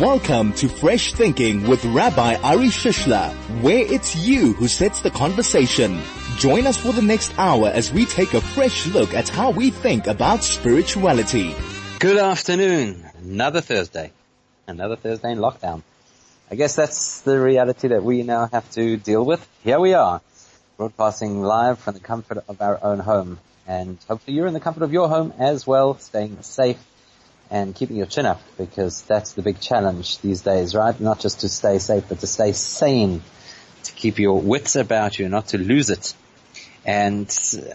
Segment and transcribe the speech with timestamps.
[0.00, 3.30] Welcome to Fresh Thinking with Rabbi Ari Shishler,
[3.62, 6.00] where it's you who sets the conversation.
[6.38, 9.70] Join us for the next hour as we take a fresh look at how we
[9.70, 11.54] think about spirituality.
[12.00, 13.04] Good afternoon.
[13.18, 14.12] Another Thursday.
[14.66, 15.82] Another Thursday in lockdown.
[16.50, 19.46] I guess that's the reality that we now have to deal with.
[19.62, 20.22] Here we are,
[20.78, 23.40] broadcasting live from the comfort of our own home.
[23.68, 26.78] And hopefully you're in the comfort of your home as well, staying safe
[27.52, 30.98] and keeping your chin up because that's the big challenge these days, right?
[30.98, 33.22] Not just to stay safe, but to stay sane,
[33.84, 36.14] to keep your wits about you, not to lose it.
[36.86, 37.26] And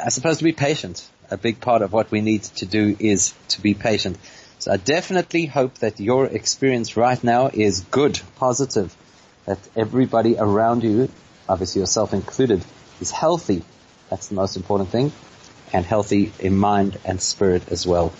[0.03, 1.07] I suppose to be patient.
[1.29, 4.17] A big part of what we need to do is to be patient.
[4.57, 8.95] So I definitely hope that your experience right now is good, positive,
[9.45, 11.09] that everybody around you,
[11.47, 12.65] obviously yourself included,
[12.99, 13.63] is healthy.
[14.09, 15.11] That's the most important thing.
[15.71, 18.11] And healthy in mind and spirit as well.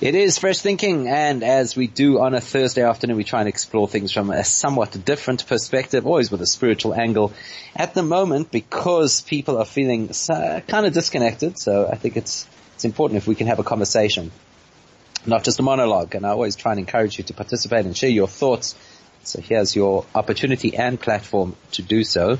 [0.00, 3.48] It is fresh thinking and as we do on a Thursday afternoon, we try and
[3.50, 7.34] explore things from a somewhat different perspective, always with a spiritual angle.
[7.76, 12.86] At the moment, because people are feeling kind of disconnected, so I think it's, it's
[12.86, 14.32] important if we can have a conversation,
[15.26, 16.14] not just a monologue.
[16.14, 18.74] And I always try and encourage you to participate and share your thoughts.
[19.24, 22.38] So here's your opportunity and platform to do so.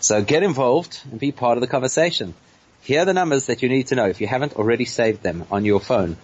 [0.00, 2.34] So get involved and be part of the conversation.
[2.82, 5.46] Here are the numbers that you need to know if you haven't already saved them
[5.50, 6.18] on your phone.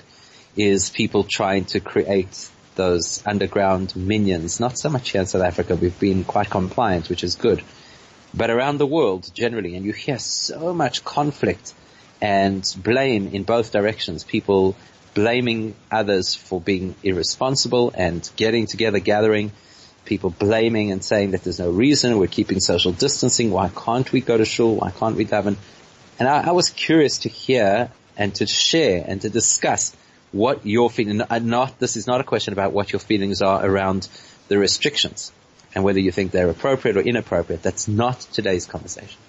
[0.56, 4.60] is people trying to create those underground minyans.
[4.60, 5.76] Not so much here in South Africa.
[5.76, 7.62] We've been quite compliant, which is good.
[8.34, 11.74] But around the world generally, and you hear so much conflict
[12.20, 14.24] and blame in both directions.
[14.24, 14.76] People
[15.14, 19.52] blaming others for being irresponsible and getting together, gathering.
[20.04, 24.20] People blaming and saying that there's no reason, we're keeping social distancing, why can't we
[24.20, 25.56] go to shul, why can't we daven?
[26.18, 29.96] And I, I was curious to hear and to share and to discuss
[30.32, 31.20] what you're feeling.
[31.20, 34.08] Uh, not this is not a question about what your feelings are around
[34.48, 35.32] the restrictions
[35.74, 37.62] and whether you think they're appropriate or inappropriate.
[37.62, 39.20] That's not today's conversation.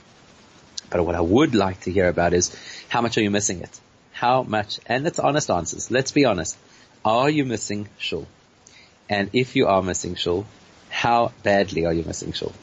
[0.90, 2.56] But what I would like to hear about is
[2.88, 3.80] how much are you missing it?
[4.12, 4.80] How much?
[4.86, 5.92] And it's honest answers.
[5.92, 6.58] Let's be honest.
[7.04, 8.28] Are you missing shul?
[9.10, 10.46] And if you are missing shul,
[10.90, 12.54] how badly are you missing shul?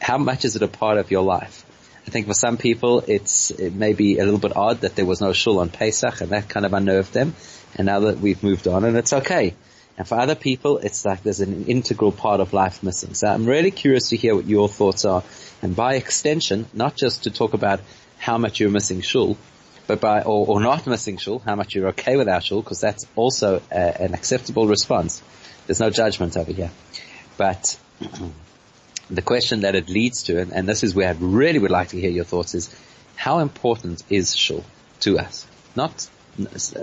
[0.00, 1.64] How much is it a part of your life?
[2.06, 5.06] I think for some people, it's it may be a little bit odd that there
[5.06, 7.34] was no shul on Pesach, and that kind of unnerved them.
[7.76, 9.54] And now that we've moved on, and it's okay.
[9.96, 13.14] And for other people, it's like there's an integral part of life missing.
[13.14, 15.22] So I'm really curious to hear what your thoughts are,
[15.62, 17.80] and by extension, not just to talk about
[18.18, 19.36] how much you're missing shul,
[19.86, 23.06] but by or, or not missing shul, how much you're okay without shul, because that's
[23.14, 25.22] also a, an acceptable response.
[25.66, 26.70] There's no judgment over here,
[27.36, 27.78] but.
[29.14, 31.88] the question that it leads to, and, and, this is where I really would like
[31.88, 32.74] to hear your thoughts, is
[33.16, 34.64] how important is shul
[35.00, 35.46] to us?
[35.76, 36.08] Not,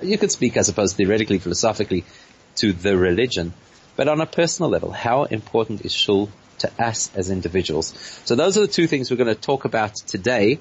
[0.03, 2.05] you could speak, I suppose, theoretically, philosophically,
[2.57, 3.53] to the religion,
[3.95, 6.29] but on a personal level, how important is shul
[6.59, 7.93] to us as individuals?
[8.25, 10.59] So those are the two things we're going to talk about today.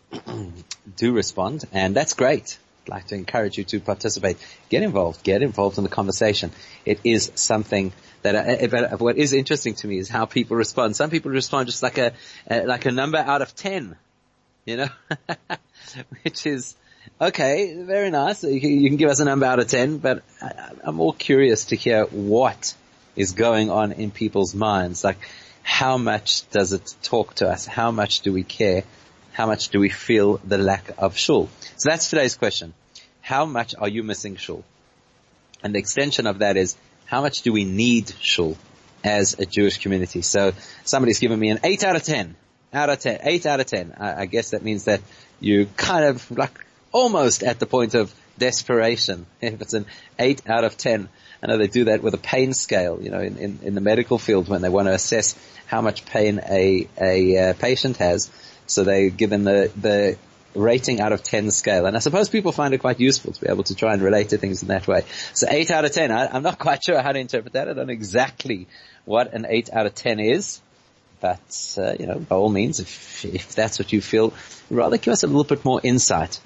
[0.97, 2.57] do respond, and that's great.
[2.87, 4.39] I'd like to encourage you to participate.
[4.71, 5.23] Get involved.
[5.23, 6.51] Get involved in the conversation.
[6.87, 7.93] It is something
[8.23, 10.97] that uh, what is interesting to me is how people respond.
[10.97, 12.15] Some people respond just like a,
[12.51, 13.97] uh, like a number out of ten
[14.65, 14.89] you know,
[16.23, 16.75] which is
[17.21, 18.43] okay, very nice.
[18.45, 21.15] You can, you can, give us a number out of 10, but I, I'm more
[21.15, 22.75] curious to hear what
[23.17, 25.05] is going on in people's minds.
[25.05, 25.19] Like,
[25.63, 27.67] how much does it talk to us?
[27.67, 28.85] How much do we care?
[29.33, 31.49] How much do we feel the lack of shul?
[31.77, 32.75] So that's today's question.
[33.21, 34.65] How much are you missing shul?
[35.63, 36.77] And the extension of that is,
[37.07, 38.57] how much do we need shul
[39.03, 40.23] as a Jewish community?
[40.23, 40.53] So
[40.85, 42.37] somebody's given me an 8 out of 10
[42.75, 43.95] out of 10, 8 out of 10.
[43.99, 45.01] I, I guess that means that
[45.41, 49.27] you kind of like almost at the point of desperation.
[49.41, 49.87] If it's an
[50.19, 51.09] 8 out of 10.
[51.43, 53.83] I know they do that with a pain scale, you know, in, in, in the
[53.83, 55.37] medical field when they want to assess
[55.67, 58.31] how much pain a, a uh, patient has.
[58.67, 60.17] So they given the, the
[60.55, 61.87] rating out of 10 scale.
[61.87, 64.31] And I suppose people find it quite useful to be able to try and relate
[64.31, 65.05] to things in that way.
[65.35, 67.69] So 8 out of 10, I, am not quite sure how to interpret that.
[67.69, 68.67] I don't know exactly
[69.05, 70.61] what an 8 out of 10 is.
[71.21, 74.33] But, uh, you know, by all means, if, if that's what you feel,
[74.71, 76.41] rather give us a little bit more insight.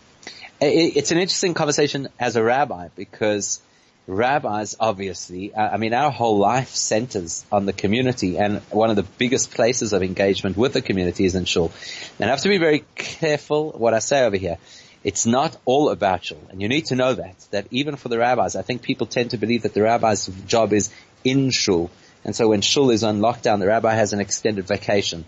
[0.60, 3.60] It, it's an interesting conversation as a rabbi because
[4.08, 8.96] rabbis, obviously, uh, I mean, our whole life centers on the community and one of
[8.96, 11.70] the biggest places of engagement with the community is in shul.
[12.18, 14.58] And I have to be very careful what I say over here.
[15.04, 16.42] It's not all about shul.
[16.50, 19.30] And you need to know that, that even for the rabbis, I think people tend
[19.30, 20.90] to believe that the rabbi's job is
[21.22, 21.90] in shul.
[22.24, 25.24] And so when shul is on lockdown, the rabbi has an extended vacation.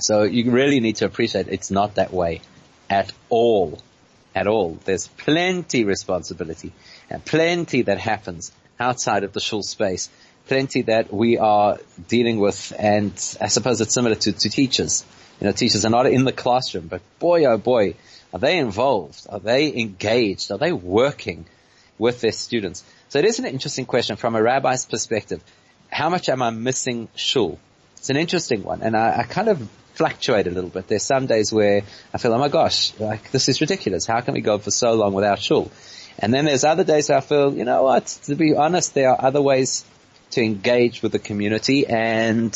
[0.00, 2.40] So you really need to appreciate it's not that way
[2.88, 3.78] at all.
[4.34, 4.78] At all.
[4.84, 6.72] There's plenty responsibility
[7.10, 10.08] and plenty that happens outside of the shul space,
[10.46, 15.04] plenty that we are dealing with, and I suppose it's similar to, to teachers.
[15.40, 17.94] You know, teachers are not in the classroom, but boy oh boy,
[18.32, 19.26] are they involved?
[19.28, 20.50] Are they engaged?
[20.50, 21.46] Are they working
[21.98, 22.84] with their students?
[23.08, 25.42] So it is an interesting question from a rabbi's perspective.
[25.90, 27.58] How much am I missing shul?
[27.96, 30.88] It's an interesting one, and I, I kind of fluctuate a little bit.
[30.88, 31.82] There's some days where
[32.14, 34.06] I feel, oh my gosh, like this is ridiculous.
[34.06, 35.70] How can we go for so long without shul?
[36.18, 39.22] And then there's other days I feel, you know what, to be honest, there are
[39.22, 39.84] other ways
[40.30, 42.52] to engage with the community and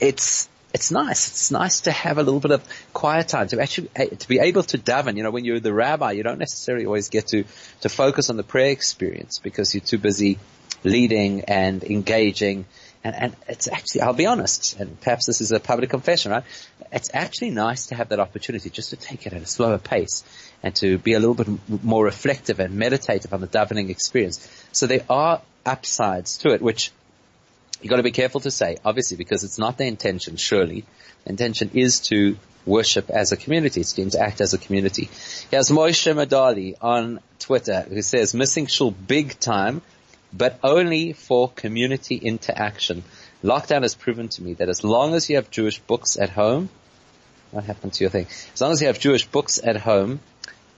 [0.00, 1.28] it's, it's nice.
[1.28, 4.38] It's nice to have a little bit of quiet time to actually, eh, to be
[4.38, 5.16] able to daven.
[5.18, 7.44] You know, when you're the rabbi, you don't necessarily always get to,
[7.82, 10.38] to focus on the prayer experience because you're too busy
[10.84, 12.66] leading and engaging
[13.04, 16.44] and, and it's actually, I'll be honest, and perhaps this is a public confession, right?
[16.92, 20.22] It's actually nice to have that opportunity just to take it at a slower pace
[20.62, 21.48] and to be a little bit
[21.82, 24.48] more reflective and meditative on the davening experience.
[24.72, 26.92] So there are upsides to it, which
[27.80, 30.84] you've got to be careful to say, obviously, because it's not the intention, surely.
[31.24, 33.80] The intention is to worship as a community.
[33.80, 35.10] It's to interact as a community.
[35.50, 39.82] Here's Moshe Madali on Twitter who says, missing shul big time
[40.32, 43.04] but only for community interaction.
[43.42, 46.68] Lockdown has proven to me that as long as you have Jewish books at home,
[47.50, 48.26] what happened to your thing?
[48.54, 50.20] As long as you have Jewish books at home,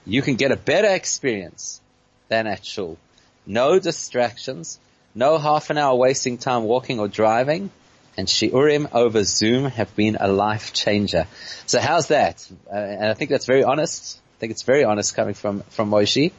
[0.05, 1.81] you can get a better experience
[2.27, 2.97] than at shul.
[3.45, 4.79] No distractions,
[5.13, 7.69] no half an hour wasting time walking or driving,
[8.17, 11.27] and shiurim over Zoom have been a life changer.
[11.65, 12.47] So how's that?
[12.71, 14.19] Uh, and I think that's very honest.
[14.37, 16.31] I think it's very honest coming from, from Moshe.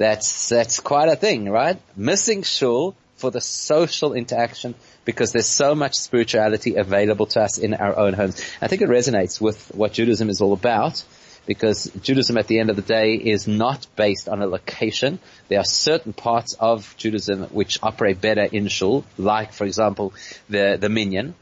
[0.00, 1.78] That's, that's quite a thing, right?
[1.94, 4.74] Missing shul for the social interaction
[5.04, 8.42] because there's so much spirituality available to us in our own homes.
[8.62, 11.04] I think it resonates with what Judaism is all about
[11.44, 15.18] because Judaism at the end of the day is not based on a location.
[15.48, 20.14] There are certain parts of Judaism which operate better in shul, like for example
[20.48, 21.34] the, the minyan,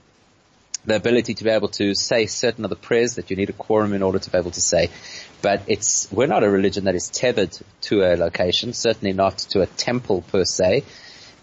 [0.85, 3.53] the ability to be able to say certain of the prayers that you need a
[3.53, 4.91] quorum in order to be able to say.
[5.43, 9.63] But it's, we're not a religion that is tethered to a location, certainly not to
[9.63, 10.85] a temple per se,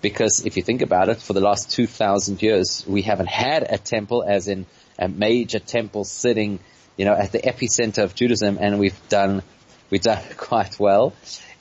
[0.01, 3.77] because if you think about it, for the last 2,000 years, we haven't had a
[3.77, 4.65] temple as in
[4.99, 6.59] a major temple sitting,
[6.97, 9.43] you know, at the epicenter of Judaism and we've done,
[9.89, 11.13] we've done quite well.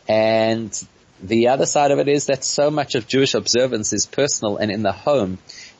[0.09, 0.73] And
[1.23, 4.71] the other side of it is that so much of Jewish observance is personal and
[4.71, 5.39] in the home.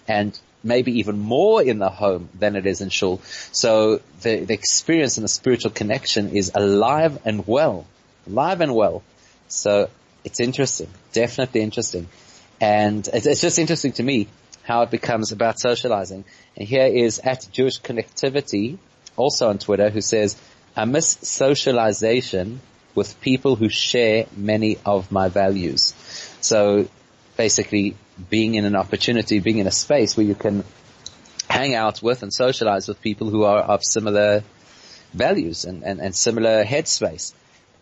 [0.09, 3.21] And maybe even more in the home than it is in shul.
[3.53, 7.87] So the, the experience and the spiritual connection is alive and well,
[8.27, 9.03] alive and well.
[9.49, 9.91] So
[10.25, 12.09] it's interesting, definitely interesting.
[12.61, 14.29] And it's, it's just interesting to me
[14.63, 16.25] how it becomes about socializing.
[16.57, 18.79] And here is at Jewish Connectivity,
[19.17, 20.37] also on Twitter, who says,
[20.75, 22.61] I miss socialization
[22.95, 25.95] with people who share many of my values.
[26.41, 26.89] So
[27.37, 27.97] basically
[28.31, 30.65] being in an opportunity, being in a space where you can
[31.49, 34.43] hang out with and socialize with people who are of similar
[35.13, 37.33] values and, and, and similar headspace.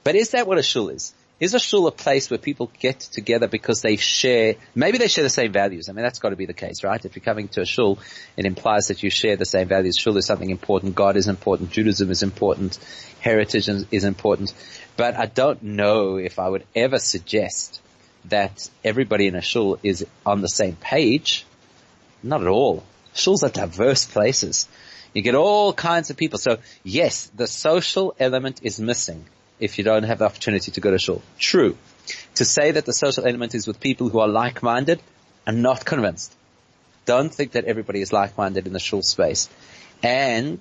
[0.04, 1.14] But is that what a shul is?
[1.40, 5.24] Is a shul a place where people get together because they share, maybe they share
[5.24, 5.88] the same values.
[5.88, 7.04] I mean, that's got to be the case, right?
[7.04, 7.98] If you're coming to a shul,
[8.36, 9.96] it implies that you share the same values.
[9.98, 10.94] Shul is something important.
[10.94, 11.70] God is important.
[11.70, 12.78] Judaism is important.
[13.20, 14.54] Heritage is important.
[14.96, 17.80] But I don't know if I would ever suggest
[18.26, 21.44] that everybody in a shul is on the same page.
[22.22, 22.84] Not at all.
[23.14, 24.68] Shuls are diverse places.
[25.12, 26.38] You get all kinds of people.
[26.38, 29.24] So yes, the social element is missing
[29.60, 31.22] if you don't have the opportunity to go to shul.
[31.38, 31.76] True.
[32.36, 35.00] To say that the social element is with people who are like-minded,
[35.46, 36.34] I'm not convinced.
[37.04, 39.48] Don't think that everybody is like-minded in the shul space.
[40.02, 40.60] And,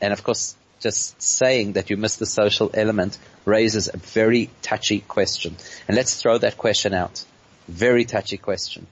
[0.00, 5.00] and of course, just saying that you miss the social element raises a very touchy
[5.00, 5.56] question.
[5.88, 7.24] And let's throw that question out.
[7.68, 8.86] Very touchy question.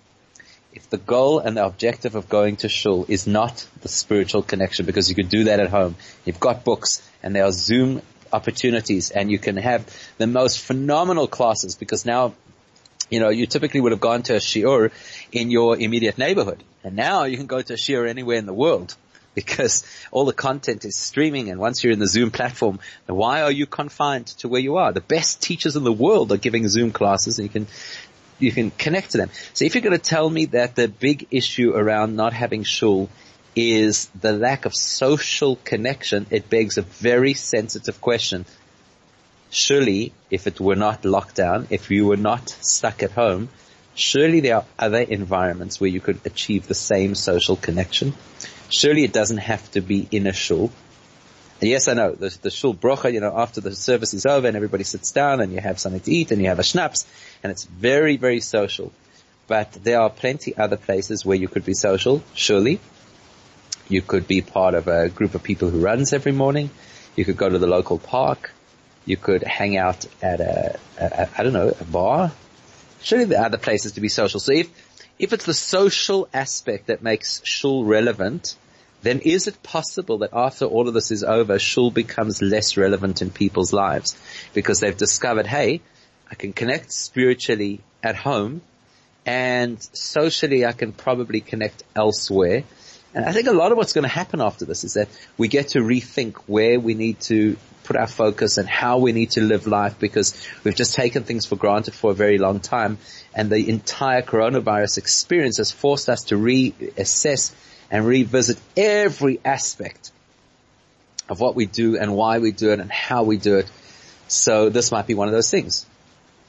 [0.72, 4.84] if the goal and the objective of going to shul is not the spiritual connection,
[4.86, 5.94] because you could do that at home.
[6.24, 9.86] You've got books and there are Zoom opportunities and you can have
[10.18, 12.34] the most phenomenal classes because now
[13.10, 14.90] you know, you typically would have gone to a shiur
[15.30, 16.64] in your immediate neighborhood.
[16.82, 18.96] And now you can go to a shiur anywhere in the world
[19.44, 23.50] because all the content is streaming and once you're in the Zoom platform, why are
[23.50, 24.92] you confined to where you are?
[24.92, 27.66] The best teachers in the world are giving Zoom classes and you can
[28.40, 29.30] you can connect to them.
[29.52, 33.08] So if you're going to tell me that the big issue around not having shul
[33.54, 38.44] is the lack of social connection, it begs a very sensitive question.
[39.50, 43.48] Surely, if it were not lockdown, if you were not stuck at home,
[43.94, 48.14] surely there are other environments where you could achieve the same social connection.
[48.68, 50.70] Surely it doesn't have to be in a shul.
[51.60, 54.46] And yes, I know, the, the shul brocha, you know, after the service is over
[54.46, 57.06] and everybody sits down and you have something to eat and you have a schnapps
[57.42, 58.92] and it's very, very social.
[59.46, 62.80] But there are plenty other places where you could be social, surely.
[63.88, 66.70] You could be part of a group of people who runs every morning.
[67.16, 68.50] You could go to the local park.
[69.04, 72.32] You could hang out at a, a I don't know, a bar.
[73.04, 74.40] Surely there are other places to be social.
[74.40, 74.70] So if,
[75.18, 78.56] if it's the social aspect that makes shul relevant,
[79.02, 83.20] then is it possible that after all of this is over, shul becomes less relevant
[83.20, 84.16] in people's lives
[84.54, 85.82] because they've discovered, hey,
[86.30, 88.62] I can connect spiritually at home
[89.26, 92.64] and socially I can probably connect elsewhere.
[93.14, 95.46] And I think a lot of what's going to happen after this is that we
[95.46, 99.40] get to rethink where we need to put our focus and how we need to
[99.40, 102.98] live life because we've just taken things for granted for a very long time
[103.34, 107.52] and the entire coronavirus experience has forced us to reassess
[107.90, 110.10] and revisit every aspect
[111.28, 113.70] of what we do and why we do it and how we do it.
[114.28, 115.86] So this might be one of those things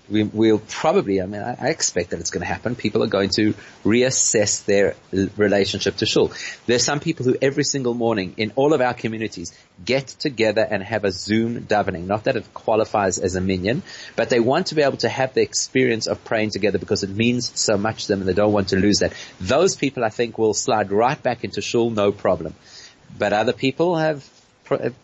[0.09, 2.75] we, will probably, I mean, I, expect that it's going to happen.
[2.75, 4.95] People are going to reassess their
[5.35, 6.31] relationship to shul.
[6.65, 10.83] There's some people who every single morning in all of our communities get together and
[10.83, 12.05] have a Zoom davening.
[12.05, 13.83] Not that it qualifies as a minyan,
[14.15, 17.09] but they want to be able to have the experience of praying together because it
[17.09, 19.13] means so much to them and they don't want to lose that.
[19.39, 22.53] Those people I think will slide right back into shul, no problem.
[23.17, 24.23] But other people have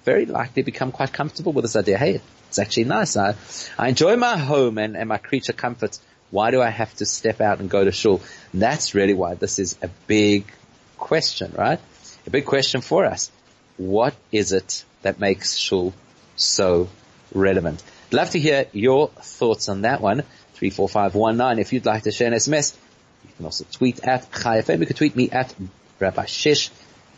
[0.06, 1.98] very likely become quite comfortable with this idea.
[1.98, 3.16] Hey, it's actually nice.
[3.16, 3.36] I,
[3.80, 6.02] I enjoy my home and, and my creature comforts.
[6.32, 8.22] Why do I have to step out and go to shul?
[8.52, 10.52] And that's really why this is a big
[10.98, 11.80] question, right?
[12.28, 13.32] A big question for us.
[13.78, 15.94] What is it that makes shul
[16.36, 16.90] so
[17.34, 17.82] relevant?
[18.12, 20.24] Love to hear your thoughts on that one.
[20.56, 21.58] 34519.
[21.58, 22.76] If you'd like to share an SMS,
[23.24, 24.82] you can also tweet at Chai FM.
[24.82, 25.56] You can tweet me at
[26.02, 26.70] Rabbi Shish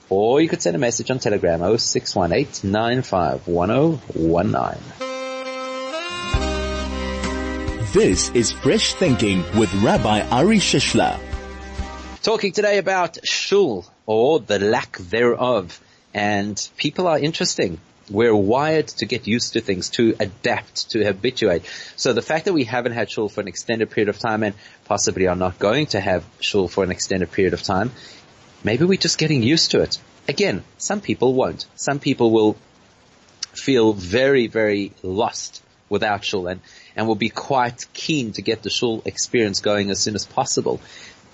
[0.10, 5.12] or you could send a message on Telegram 0618 951019.
[7.94, 11.20] This is Fresh Thinking with Rabbi Ari Shishler.
[12.24, 15.80] Talking today about shul or the lack thereof.
[16.12, 17.80] And people are interesting.
[18.10, 21.70] We're wired to get used to things, to adapt, to habituate.
[21.96, 24.56] So the fact that we haven't had shul for an extended period of time and
[24.86, 27.92] possibly are not going to have shul for an extended period of time,
[28.64, 30.00] maybe we're just getting used to it.
[30.28, 31.68] Again, some people won't.
[31.76, 32.58] Some people will
[33.54, 36.60] feel very, very lost without shul and,
[36.96, 40.80] and will be quite keen to get the shul experience going as soon as possible.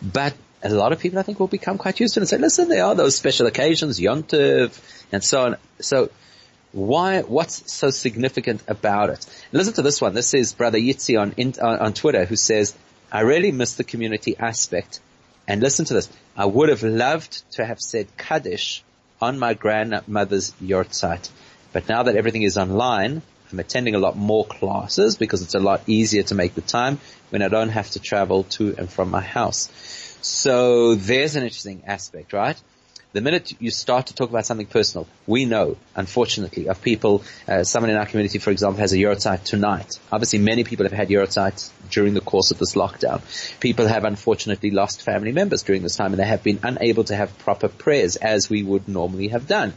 [0.01, 2.38] But a lot of people I think will become quite used to it and say,
[2.38, 4.80] listen, there are those special occasions, Yontiv,
[5.12, 5.58] and so on.
[5.80, 6.10] So
[6.72, 9.25] why, what's so significant about it?
[9.51, 10.13] Listen to this one.
[10.13, 12.75] This is Brother Yitzi on, on, on Twitter who says,
[13.12, 15.00] I really miss the community aspect.
[15.48, 16.10] And listen to this.
[16.38, 18.84] I would have loved to have said Kaddish
[19.20, 21.30] on my grandmother's yahrzeit.
[21.74, 25.60] But now that everything is online, I'm attending a lot more classes because it's a
[25.60, 29.10] lot easier to make the time when I don't have to travel to and from
[29.10, 29.70] my house.
[30.22, 32.62] So there's an interesting aspect, right?
[33.12, 37.63] The minute you start to talk about something personal, we know, unfortunately, of people, uh,
[37.63, 40.00] someone in our community, for example, has a yahrzeit tonight.
[40.12, 43.24] Obviously, many people have had yahrzeits during the course of this lockdown.
[43.60, 47.15] People have unfortunately lost family members during this time and they have been unable to
[47.15, 49.74] have proper prayers as we would normally have done.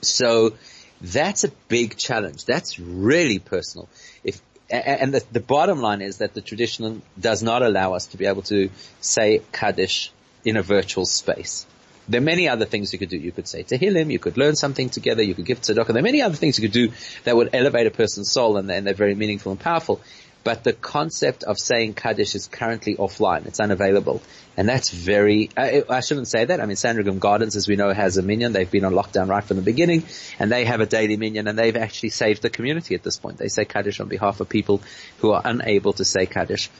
[0.00, 0.54] So
[1.00, 2.44] that's a big challenge.
[2.44, 3.88] That's really personal.
[4.22, 8.16] If and the, the, bottom line is that the tradition does not allow us to
[8.16, 8.70] be able to
[9.00, 10.10] say Kaddish
[10.44, 11.66] in a virtual space.
[12.08, 13.16] There are many other things you could do.
[13.16, 15.88] You could say Tehillim, you could learn something together, you could give tzedakah.
[15.88, 16.92] There are many other things you could do
[17.24, 20.00] that would elevate a person's soul and, and they're very meaningful and powerful.
[20.44, 23.46] But the concept of saying Kaddish is currently offline.
[23.46, 24.22] It's unavailable.
[24.58, 26.60] And that's very, I, I shouldn't say that.
[26.60, 28.52] I mean, Sandringham Gardens, as we know, has a minyan.
[28.52, 30.04] They've been on lockdown right from the beginning
[30.38, 33.38] and they have a daily minyan and they've actually saved the community at this point.
[33.38, 34.82] They say Kaddish on behalf of people
[35.18, 36.70] who are unable to say Kaddish.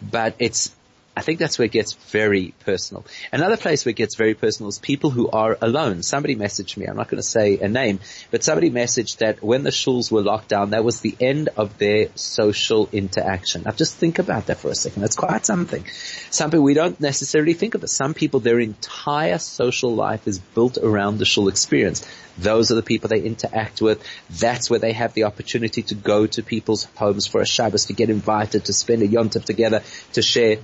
[0.00, 0.74] But it's
[1.18, 3.04] I think that's where it gets very personal.
[3.32, 6.04] Another place where it gets very personal is people who are alone.
[6.04, 7.98] Somebody messaged me, I'm not going to say a name,
[8.30, 11.76] but somebody messaged that when the shuls were locked down, that was the end of
[11.78, 13.64] their social interaction.
[13.64, 15.02] Now just think about that for a second.
[15.02, 15.84] That's quite something.
[16.30, 17.88] Some people, we don't necessarily think of it.
[17.88, 22.06] Some people, their entire social life is built around the shul experience.
[22.38, 24.04] Those are the people they interact with.
[24.30, 27.92] That's where they have the opportunity to go to people's homes for a Shabbos, to
[27.92, 29.82] get invited, to spend a yontif together,
[30.12, 30.58] to share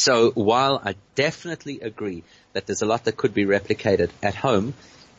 [0.00, 4.72] so while I definitely agree that there's a lot that could be replicated at home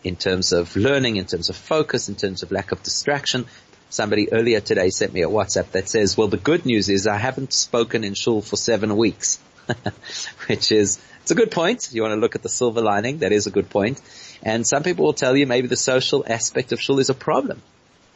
[0.03, 3.45] in terms of learning, in terms of focus, in terms of lack of distraction,
[3.89, 7.17] somebody earlier today sent me a WhatsApp that says, well, the good news is I
[7.17, 9.39] haven't spoken in shul for seven weeks,
[10.47, 11.89] which is, it's a good point.
[11.91, 13.19] You want to look at the silver lining.
[13.19, 14.01] That is a good point.
[14.41, 17.61] And some people will tell you maybe the social aspect of shul is a problem.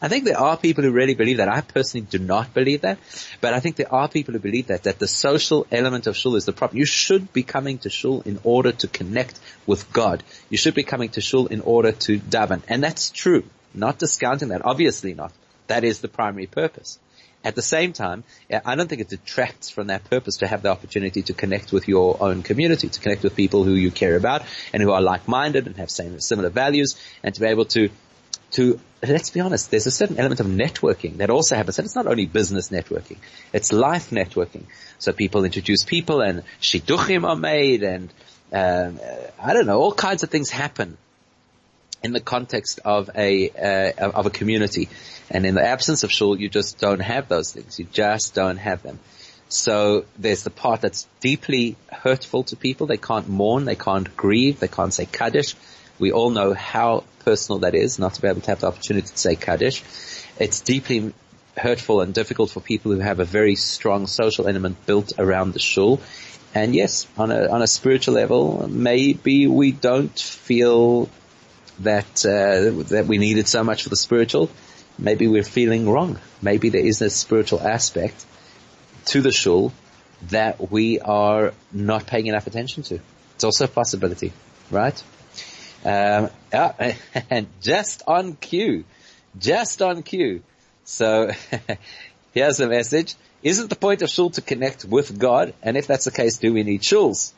[0.01, 1.47] I think there are people who really believe that.
[1.47, 2.99] I personally do not believe that,
[3.39, 6.35] but I think there are people who believe that, that the social element of shul
[6.35, 6.79] is the problem.
[6.79, 10.23] You should be coming to shul in order to connect with God.
[10.49, 12.61] You should be coming to shul in order to daven.
[12.67, 13.45] And that's true.
[13.73, 14.65] Not discounting that.
[14.65, 15.31] Obviously not.
[15.67, 16.99] That is the primary purpose.
[17.45, 20.69] At the same time, I don't think it detracts from that purpose to have the
[20.69, 24.41] opportunity to connect with your own community, to connect with people who you care about
[24.73, 27.89] and who are like-minded and have same, similar values and to be able to
[28.51, 31.77] to, let's be honest, there's a certain element of networking that also happens.
[31.79, 33.17] And it's not only business networking,
[33.53, 34.63] it's life networking.
[34.99, 38.09] So people introduce people and shidduchim are made and,
[38.51, 38.99] um,
[39.41, 40.97] I don't know, all kinds of things happen
[42.03, 44.89] in the context of a, uh, of a community.
[45.29, 47.79] And in the absence of shul, you just don't have those things.
[47.79, 48.99] You just don't have them.
[49.49, 52.87] So there's the part that's deeply hurtful to people.
[52.87, 55.55] They can't mourn, they can't grieve, they can't say Kaddish.
[55.99, 59.07] We all know how personal that is, not to be able to have the opportunity
[59.07, 59.83] to say Kaddish.
[60.39, 61.13] It's deeply
[61.57, 65.59] hurtful and difficult for people who have a very strong social element built around the
[65.59, 66.01] shul.
[66.53, 71.09] And yes, on a, on a spiritual level, maybe we don't feel
[71.79, 74.49] that, uh, that we need it so much for the spiritual.
[74.97, 76.19] Maybe we're feeling wrong.
[76.41, 78.25] Maybe there is a spiritual aspect
[79.07, 79.73] to the shul
[80.29, 82.99] that we are not paying enough attention to.
[83.35, 84.31] It's also a possibility,
[84.71, 85.01] right?
[85.85, 86.95] Um, yeah,
[87.29, 88.83] and just on cue,
[89.37, 90.41] just on cue.
[90.83, 91.31] So
[92.33, 93.15] here's the message.
[93.43, 95.53] Isn't the point of shul to connect with God?
[95.61, 97.31] And if that's the case, do we need shuls?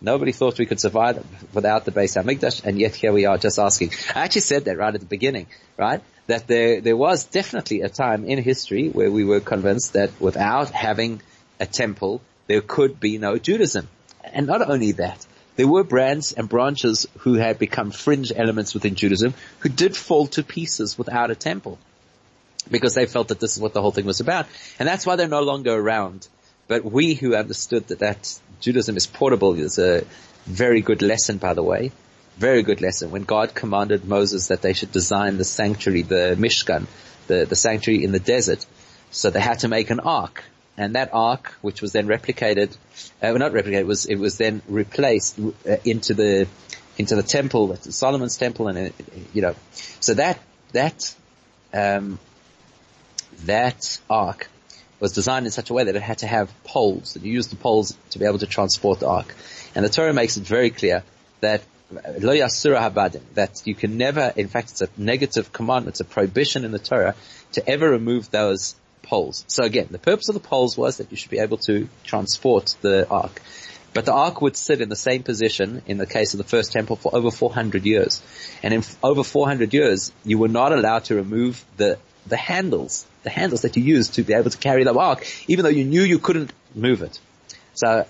[0.00, 3.58] Nobody thought we could survive without the Beis Hamikdash, and yet here we are just
[3.58, 3.90] asking.
[4.14, 6.00] I actually said that right at the beginning, right?
[6.28, 10.70] That there, there was definitely a time in history where we were convinced that without
[10.70, 11.20] having
[11.58, 13.88] a temple, there could be no Judaism.
[14.22, 15.26] And not only that,
[15.58, 20.28] there were brands and branches who had become fringe elements within Judaism who did fall
[20.28, 21.80] to pieces without a temple
[22.70, 24.46] because they felt that this is what the whole thing was about.
[24.78, 26.28] And that's why they're no longer around.
[26.68, 30.04] But we who understood that that Judaism is portable is a
[30.44, 31.90] very good lesson, by the way.
[32.36, 33.10] Very good lesson.
[33.10, 36.86] When God commanded Moses that they should design the sanctuary, the Mishkan,
[37.26, 38.64] the, the sanctuary in the desert,
[39.10, 40.44] so they had to make an ark
[40.78, 42.70] and that ark, which was then replicated,
[43.20, 46.46] uh, well, not replicated, was it was then replaced uh, into the
[46.96, 48.92] into the temple, Solomon's temple, and uh,
[49.34, 49.54] you know,
[50.00, 50.40] so that
[50.72, 51.14] that
[51.74, 52.18] um,
[53.44, 54.48] that ark
[55.00, 57.50] was designed in such a way that it had to have poles, that you used
[57.50, 59.34] the poles to be able to transport the ark.
[59.74, 61.02] And the Torah makes it very clear
[61.40, 66.00] that lo yasura habadim, that you can never, in fact it's a negative commandment, it's
[66.00, 67.14] a prohibition in the Torah
[67.52, 68.74] to ever remove those
[69.08, 69.44] poles.
[69.48, 72.76] So again, the purpose of the poles was that you should be able to transport
[72.82, 73.40] the ark.
[73.94, 76.72] But the ark would sit in the same position in the case of the first
[76.72, 78.22] temple for over 400 years.
[78.62, 83.30] And in over 400 years, you were not allowed to remove the, the handles, the
[83.30, 86.02] handles that you used to be able to carry the ark, even though you knew
[86.02, 87.18] you couldn't move it.
[87.74, 88.06] So,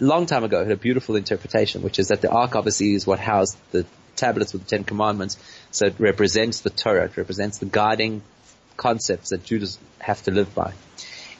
[0.00, 3.06] long time ago, it had a beautiful interpretation, which is that the ark obviously is
[3.06, 3.86] what housed the
[4.16, 5.38] tablets with the Ten Commandments.
[5.70, 8.22] So it represents the Torah, it represents the guiding
[8.76, 10.72] concepts that Judas have to live by.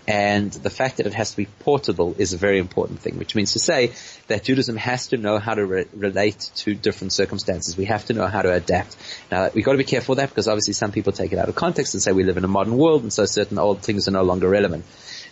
[0.07, 3.37] And the fact that it has to be portable is a very important thing, which
[3.37, 3.92] means to say
[4.27, 7.77] that Judaism has to know how to re- relate to different circumstances.
[7.77, 8.97] We have to know how to adapt.
[9.31, 11.49] Now, we've got to be careful of that because obviously some people take it out
[11.49, 14.09] of context and say we live in a modern world and so certain old things
[14.09, 14.85] are no longer relevant.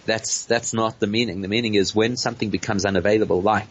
[0.07, 1.41] That's, that's not the meaning.
[1.41, 3.69] The meaning is when something becomes unavailable, like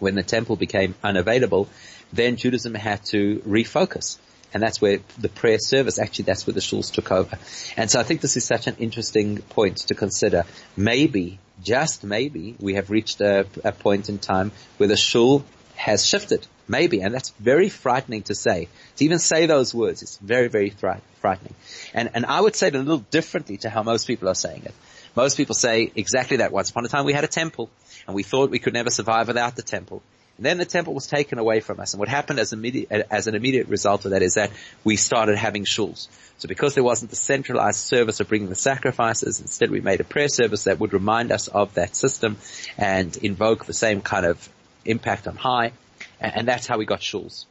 [0.00, 1.68] when the temple became unavailable,
[2.12, 4.18] then Judaism had to refocus.
[4.54, 7.36] And that's where the prayer service, actually that's where the shuls took over.
[7.76, 10.44] And so I think this is such an interesting point to consider.
[10.76, 16.06] Maybe, just maybe, we have reached a, a point in time where the shul has
[16.06, 16.46] shifted.
[16.66, 18.68] Maybe, and that's very frightening to say.
[18.96, 21.54] To even say those words, it's very, very frightening.
[21.92, 24.62] And, and I would say it a little differently to how most people are saying
[24.64, 24.74] it.
[25.14, 26.52] Most people say exactly that.
[26.52, 27.70] Once upon a time we had a temple
[28.06, 30.02] and we thought we could never survive without the temple.
[30.36, 31.94] And then the temple was taken away from us.
[31.94, 34.50] And what happened as, immediate, as an immediate result of that is that
[34.82, 36.08] we started having shuls.
[36.38, 40.04] So because there wasn't the centralized service of bringing the sacrifices, instead we made a
[40.04, 42.36] prayer service that would remind us of that system
[42.76, 44.48] and invoke the same kind of
[44.84, 45.72] impact on high.
[46.20, 47.44] And, and that's how we got shuls.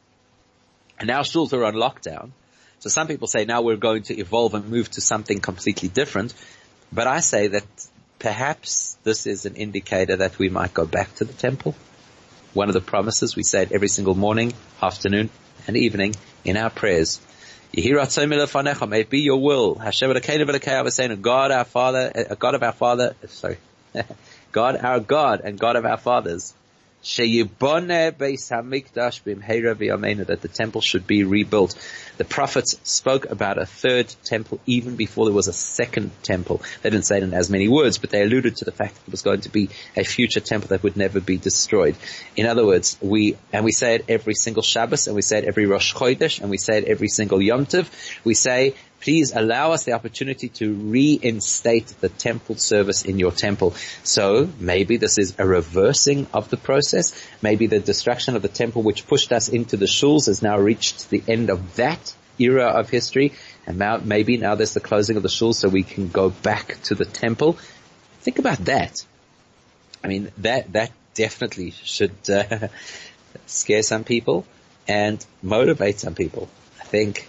[0.98, 2.32] And now shuls are on lockdown.
[2.80, 6.34] So some people say now we're going to evolve and move to something completely different.
[6.92, 7.64] But I say that
[8.18, 11.74] perhaps this is an indicator that we might go back to the temple.
[12.54, 15.28] One of the promises we say it every single morning, afternoon,
[15.66, 16.14] and evening
[16.44, 17.20] in our prayers.
[17.72, 19.74] May it be your will.
[21.20, 23.58] God our Father, uh, God of our Father, sorry,
[24.52, 26.54] God our God and God of our fathers
[30.24, 31.76] that the temple should be rebuilt.
[32.16, 36.62] The prophets spoke about a third temple even before there was a second temple.
[36.82, 39.02] They didn't say it in as many words, but they alluded to the fact that
[39.06, 41.96] it was going to be a future temple that would never be destroyed.
[42.36, 45.44] In other words, we, and we say it every single Shabbos, and we say it
[45.44, 47.88] every Rosh Chodesh, and we say it every single Yom Tov.
[48.24, 53.74] We say please allow us the opportunity to reinstate the temple service in your temple.
[54.02, 57.14] So maybe this is a reversing of the process.
[57.42, 61.10] Maybe the destruction of the temple which pushed us into the shuls has now reached
[61.10, 63.34] the end of that era of history.
[63.66, 66.80] And now, maybe now there's the closing of the shuls so we can go back
[66.84, 67.58] to the temple.
[68.20, 69.04] Think about that.
[70.02, 72.68] I mean, that, that definitely should uh,
[73.46, 74.46] scare some people
[74.88, 76.48] and motivate some people.
[76.80, 77.28] I think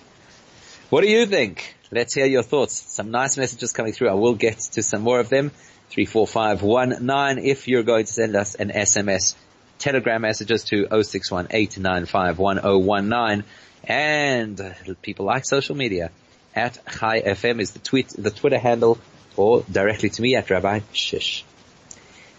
[0.95, 1.75] what do you think?
[1.91, 2.73] Let's hear your thoughts.
[2.73, 4.08] Some nice messages coming through.
[4.08, 5.51] I will get to some more of them.
[5.89, 9.36] 34519 if you're going to send us an SMS.
[9.77, 13.43] Telegram messages to 0618951019
[13.84, 16.12] and people like social media
[16.55, 18.97] at Chai FM is the tweet, the Twitter handle
[19.36, 21.43] or directly to me at Rabbi Shish.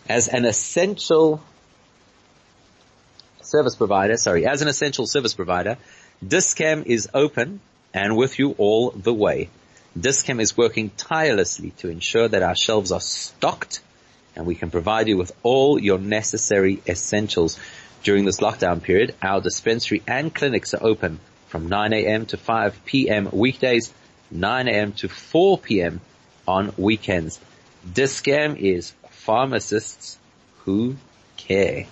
[0.08, 1.42] As an essential
[3.42, 5.76] service provider, sorry, as an essential service provider,
[6.26, 7.60] Dis-Chem is open
[7.96, 9.48] and with you all the way.
[9.98, 13.80] Dis-Chem is working tirelessly to ensure that our shelves are stocked
[14.36, 17.58] and we can provide you with all your necessary essentials.
[18.02, 22.26] During this lockdown period, our dispensary and clinics are open from 9 a.m.
[22.26, 23.30] to 5 p.m.
[23.32, 23.94] weekdays,
[24.30, 24.92] 9 a.m.
[24.92, 26.02] to 4 p.m.
[26.46, 27.40] on weekends.
[27.90, 30.18] Dis-Chem is pharmacists
[30.64, 30.96] who
[31.38, 31.86] care.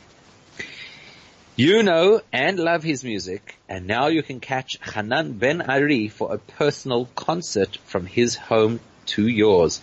[1.56, 6.34] You know and love his music, and now you can catch Hanan Ben Ari for
[6.34, 9.80] a personal concert from his home to yours.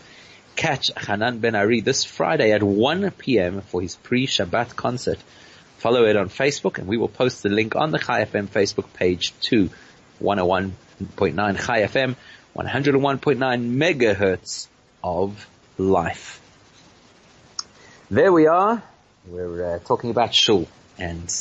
[0.58, 3.62] Catch Hanan Ben Ari this Friday at 1 p.m.
[3.62, 5.18] for his pre-Shabbat concert.
[5.78, 8.92] Follow it on Facebook, and we will post the link on the Chai FM Facebook
[8.92, 9.70] page to
[10.22, 12.18] 101.9 Chai FM,
[12.54, 14.68] 101.9 megahertz
[15.02, 16.42] of life.
[18.10, 18.84] There we are.
[19.26, 21.32] We're uh, talking about shul and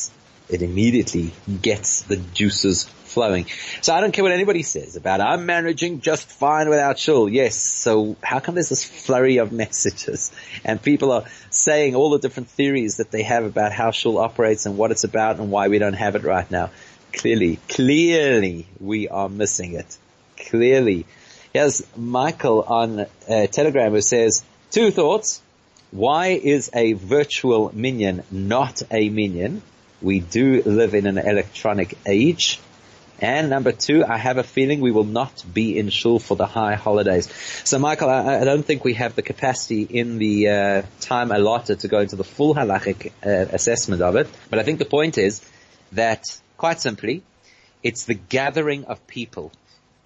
[0.51, 1.33] it immediately
[1.63, 3.47] gets the juices flowing.
[3.81, 7.29] So I don't care what anybody says about I'm managing just fine without shul.
[7.29, 10.33] Yes, so how come there's this flurry of messages
[10.65, 14.67] and people are saying all the different theories that they have about how shul operates
[14.67, 16.71] and what it's about and why we don't have it right now?
[17.13, 19.99] Clearly, clearly we are missing it.
[20.37, 21.07] Clearly.
[21.53, 25.43] Here's Michael on uh, Telegram who says, two thoughts.
[25.91, 29.63] Why is a virtual minyan not a minyan?
[30.03, 32.61] We do live in an electronic age.
[33.23, 36.47] And number two, I have a feeling we will not be in shul for the
[36.47, 37.31] high holidays.
[37.65, 41.81] So Michael, I, I don't think we have the capacity in the uh, time allotted
[41.81, 44.27] to go into the full halachic uh, assessment of it.
[44.49, 45.47] But I think the point is
[45.93, 47.23] that, quite simply,
[47.83, 49.53] it's the gathering of people.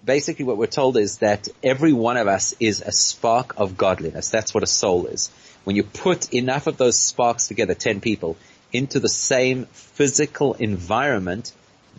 [0.03, 4.29] Basically what we're told is that every one of us is a spark of godliness.
[4.29, 5.29] That's what a soul is.
[5.63, 8.35] When you put enough of those sparks together, ten people,
[8.75, 11.53] into the same physical environment,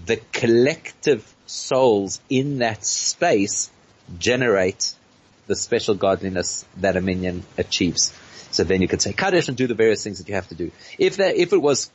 [0.05, 3.71] the collective souls in that space
[4.19, 4.95] generate
[5.47, 8.13] the special godliness that a minyan achieves.
[8.51, 10.55] So then you could say Kaddish and do the various things that you have to
[10.55, 10.71] do.
[10.99, 11.91] If that, if it was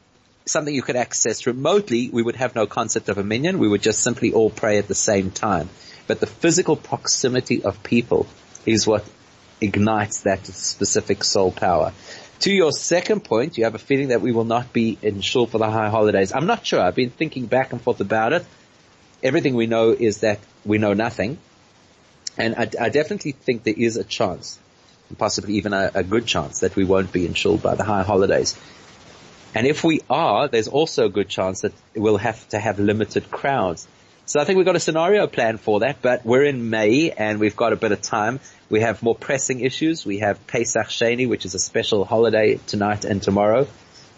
[0.46, 3.60] something you could access remotely, we would have no concept of a minyan.
[3.60, 5.70] We would just simply all pray at the same time.
[6.08, 8.28] But the physical proximity of people
[8.66, 9.06] is what
[9.62, 11.94] ignites that specific soul power.
[12.42, 15.46] To your second point, you have a feeling that we will not be in shul
[15.46, 16.34] for the high holidays.
[16.34, 16.82] I'm not sure.
[16.82, 18.44] I've been thinking back and forth about it.
[19.22, 21.38] Everything we know is that we know nothing.
[22.40, 24.58] And I, I definitely think there is a chance,
[25.20, 28.02] possibly even a, a good chance, that we won't be in shul by the high
[28.02, 28.58] holidays.
[29.54, 33.30] And if we are, there's also a good chance that we'll have to have limited
[33.30, 33.88] crowds.
[34.32, 37.38] So I think we've got a scenario plan for that, but we're in May and
[37.38, 38.40] we've got a bit of time.
[38.70, 40.06] We have more pressing issues.
[40.06, 43.68] We have Pesach Sheni, which is a special holiday tonight and tomorrow.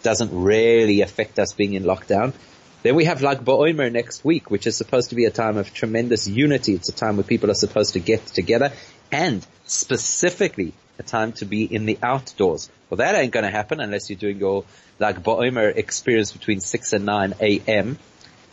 [0.04, 2.32] Doesn't really affect us being in lockdown.
[2.84, 5.74] Then we have Lag BaOmer next week, which is supposed to be a time of
[5.74, 6.74] tremendous unity.
[6.74, 8.72] It's a time where people are supposed to get together
[9.10, 12.70] and specifically a time to be in the outdoors.
[12.88, 14.64] Well, that ain't going to happen unless you're doing your
[15.00, 17.98] Lag BaOmer experience between 6 and 9 a.m.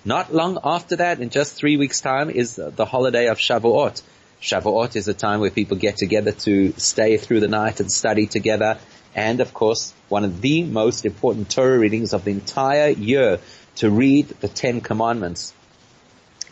[0.04, 4.02] Not long after that, in just three weeks time, is the holiday of Shavuot.
[4.42, 8.26] Shavuot is a time where people get together to stay through the night and study
[8.26, 8.80] together.
[9.14, 13.40] And of course, one of the most important Torah readings of the entire year
[13.76, 15.54] to read the Ten Commandments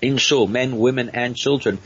[0.02, 1.80] in shul, men, women, and children,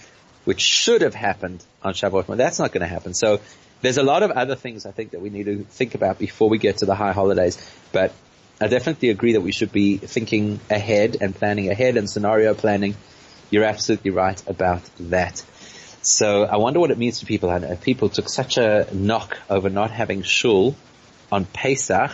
[0.43, 2.27] which should have happened on Shavuot.
[2.27, 3.13] But that's not going to happen.
[3.13, 3.39] So
[3.81, 6.49] there's a lot of other things I think that we need to think about before
[6.49, 7.57] we get to the high holidays.
[7.93, 8.11] But
[8.61, 12.95] I definitely agree that we should be thinking ahead and planning ahead and scenario planning.
[13.49, 15.43] You're absolutely right about that.
[16.01, 17.49] So I wonder what it means to people.
[17.49, 20.75] I know uh, people took such a knock over not having shul
[21.31, 22.11] on Pesach.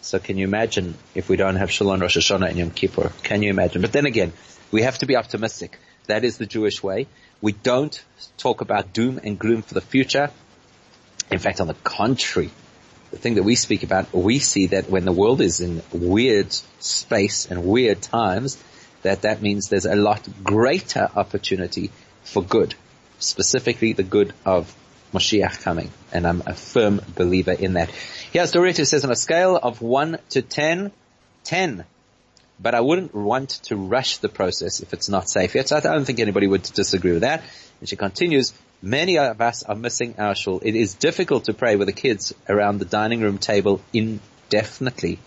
[0.00, 3.12] So can you imagine if we don't have shul on Rosh Hashanah and Yom Kippur?
[3.22, 3.82] Can you imagine?
[3.82, 4.32] But then again,
[4.70, 5.78] we have to be optimistic.
[6.06, 7.06] That is the Jewish way.
[7.40, 8.02] We don't
[8.38, 10.30] talk about doom and gloom for the future.
[11.30, 12.50] In fact, on the contrary,
[13.14, 16.52] the thing that we speak about, we see that when the world is in weird
[16.80, 18.62] space and weird times,
[19.02, 21.90] that that means there's a lot greater opportunity
[22.24, 22.74] for good
[23.18, 24.74] specifically the good of
[25.12, 25.90] Moshiach coming.
[26.12, 27.90] And I'm a firm believer in that.
[28.32, 30.92] Here's Dorit who says on a scale of 1 to 10,
[31.44, 31.84] 10.
[32.60, 35.68] But I wouldn't want to rush the process if it's not safe yet.
[35.68, 37.42] So I don't think anybody would disagree with that.
[37.80, 38.52] And she continues,
[38.84, 40.60] many of us are missing our shul.
[40.62, 45.18] It is difficult to pray with the kids around the dining room table indefinitely.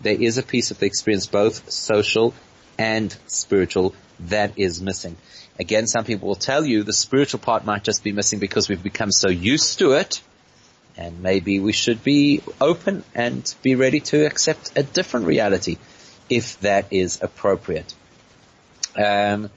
[0.00, 2.34] There is a piece of the experience, both social
[2.78, 5.16] and spiritual, that is missing.
[5.58, 8.82] Again, some people will tell you the spiritual part might just be missing because we've
[8.82, 10.22] become so used to it
[10.96, 15.76] and maybe we should be open and be ready to accept a different reality
[16.30, 17.94] if that is appropriate.
[18.96, 19.50] Um,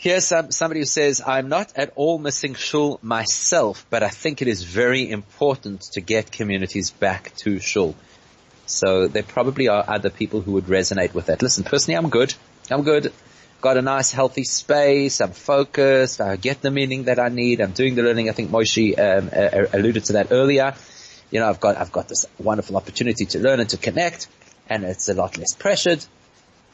[0.00, 4.40] here's some, somebody who says, I'm not at all missing shul myself, but I think
[4.40, 7.94] it is very important to get communities back to shul.
[8.64, 11.42] So there probably are other people who would resonate with that.
[11.42, 12.34] Listen, personally, I'm good.
[12.70, 13.12] I'm good
[13.60, 15.20] got a nice healthy space.
[15.20, 16.20] I'm focused.
[16.20, 17.60] I get the meaning that I need.
[17.60, 18.30] I'm doing the learning.
[18.30, 20.74] I think Moshe um, uh, alluded to that earlier.
[21.30, 24.28] You know, I've got I've got this wonderful opportunity to learn and to connect,
[24.68, 26.04] and it's a lot less pressured.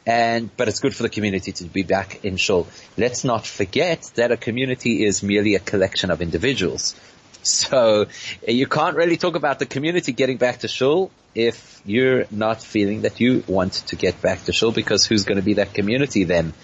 [0.07, 2.69] And but it's good for the community to be back in shul.
[2.97, 6.95] Let's not forget that a community is merely a collection of individuals.
[7.43, 8.07] So
[8.47, 13.03] you can't really talk about the community getting back to shul if you're not feeling
[13.03, 16.25] that you want to get back to shul because who's going to be that community
[16.25, 16.55] then?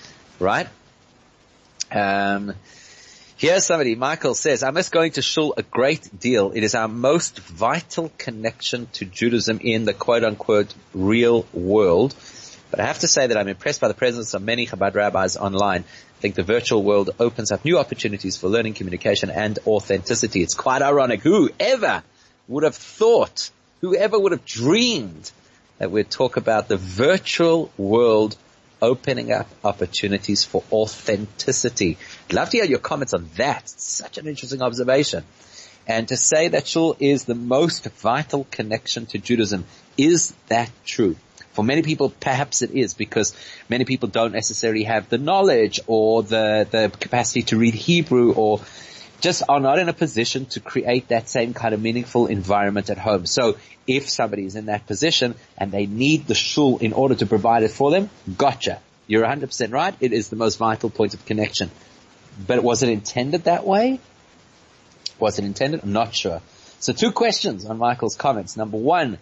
[0.42, 0.68] right?
[1.90, 2.54] Um,
[3.36, 6.52] here's somebody, Michael says, I miss going to shul a great deal.
[6.54, 12.14] It is our most vital connection to Judaism in the quote unquote real world.
[12.72, 15.36] But I have to say that I'm impressed by the presence of many Chabad rabbis
[15.36, 15.82] online.
[15.82, 20.42] I think the virtual world opens up new opportunities for learning, communication, and authenticity.
[20.42, 21.20] It's quite ironic.
[21.20, 22.02] Whoever
[22.48, 23.50] would have thought,
[23.82, 25.30] whoever would have dreamed
[25.76, 28.38] that we'd talk about the virtual world
[28.80, 31.98] opening up opportunities for authenticity.
[32.30, 33.64] I'd love to hear your comments on that.
[33.64, 35.24] It's such an interesting observation.
[35.86, 39.66] And to say that shul is the most vital connection to Judaism,
[39.98, 41.16] is that true?
[41.52, 43.34] For many people, perhaps it is because
[43.68, 48.60] many people don't necessarily have the knowledge or the, the capacity to read Hebrew or
[49.20, 52.98] just are not in a position to create that same kind of meaningful environment at
[52.98, 53.24] home.
[53.26, 57.26] So if somebody is in that position and they need the shul in order to
[57.26, 58.80] provide it for them, gotcha.
[59.06, 59.94] You're 100% right.
[60.00, 61.70] It is the most vital point of connection.
[62.46, 64.00] But was it intended that way?
[65.18, 65.82] Was it intended?
[65.84, 66.40] I'm not sure.
[66.80, 68.56] So two questions on Michael's comments.
[68.56, 69.18] Number one,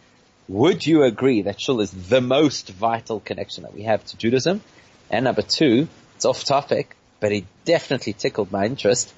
[0.50, 4.60] would you agree that shul is the most vital connection that we have to Judaism?
[5.08, 5.86] And number two,
[6.16, 9.12] it's off topic, but it definitely tickled my interest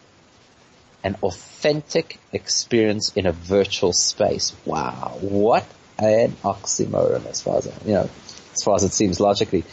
[1.05, 4.55] an authentic experience in a virtual space.
[4.65, 5.67] Wow, what
[5.99, 8.09] an oxymoron as far as, you know,
[8.53, 9.65] as far as it seems logically.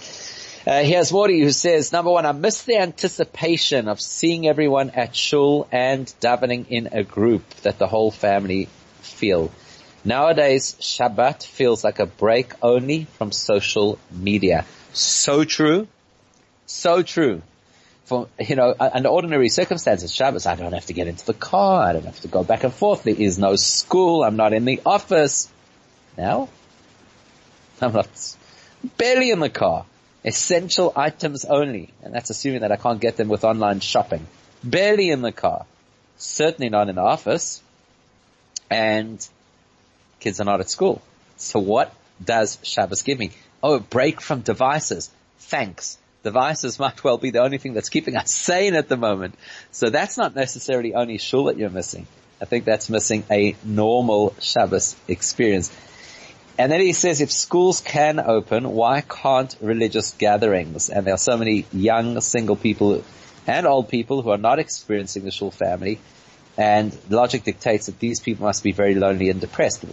[0.65, 5.15] Uh, here's Morty who says, number one, I miss the anticipation of seeing everyone at
[5.15, 8.69] shul and davening in a group that the whole family
[9.02, 9.52] feel.
[10.06, 14.66] Nowadays, Shabbat feels like a break only from social media.
[14.94, 15.88] So true.
[16.66, 17.42] So true
[18.10, 21.88] for, you know, under ordinary circumstances, Shabbos, I don't have to get into the car.
[21.88, 23.04] I don't have to go back and forth.
[23.04, 24.24] There is no school.
[24.24, 25.48] I'm not in the office.
[26.18, 26.50] Now,
[27.80, 28.36] I'm not
[28.98, 29.86] barely in the car.
[30.26, 31.94] Essential items only.
[32.02, 34.26] And that's assuming that I can't get them with online shopping.
[34.64, 35.68] Barely in the car.
[36.18, 37.62] Certainly not in the office.
[38.72, 39.26] And
[40.19, 41.01] kids are not at school.
[41.38, 43.32] So what does Shabbos give me?
[43.63, 45.10] Oh, a break from devices.
[45.39, 45.97] Thanks.
[46.23, 49.36] Devices might well be the only thing that's keeping us sane at the moment.
[49.71, 52.08] So that's not necessarily only shul that you're missing.
[52.41, 55.71] I think that's missing a normal Shabbos experience.
[56.58, 60.89] And then he says, if schools can open, why can't religious gatherings?
[60.89, 63.03] And there are so many young single people
[63.47, 65.99] and old people who are not experiencing the shul family.
[66.60, 69.86] And logic dictates that these people must be very lonely and depressed.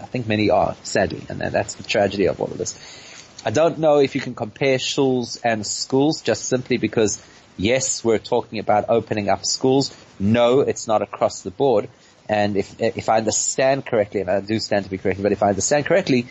[0.00, 2.78] I think many are, sadly, and that's the tragedy of all of this.
[3.44, 7.20] I don't know if you can compare schools and schools just simply because
[7.56, 9.92] yes, we're talking about opening up schools.
[10.20, 11.88] No, it's not across the board.
[12.28, 15.42] And if, if I understand correctly, and I do stand to be corrected, but if
[15.42, 16.28] I understand correctly,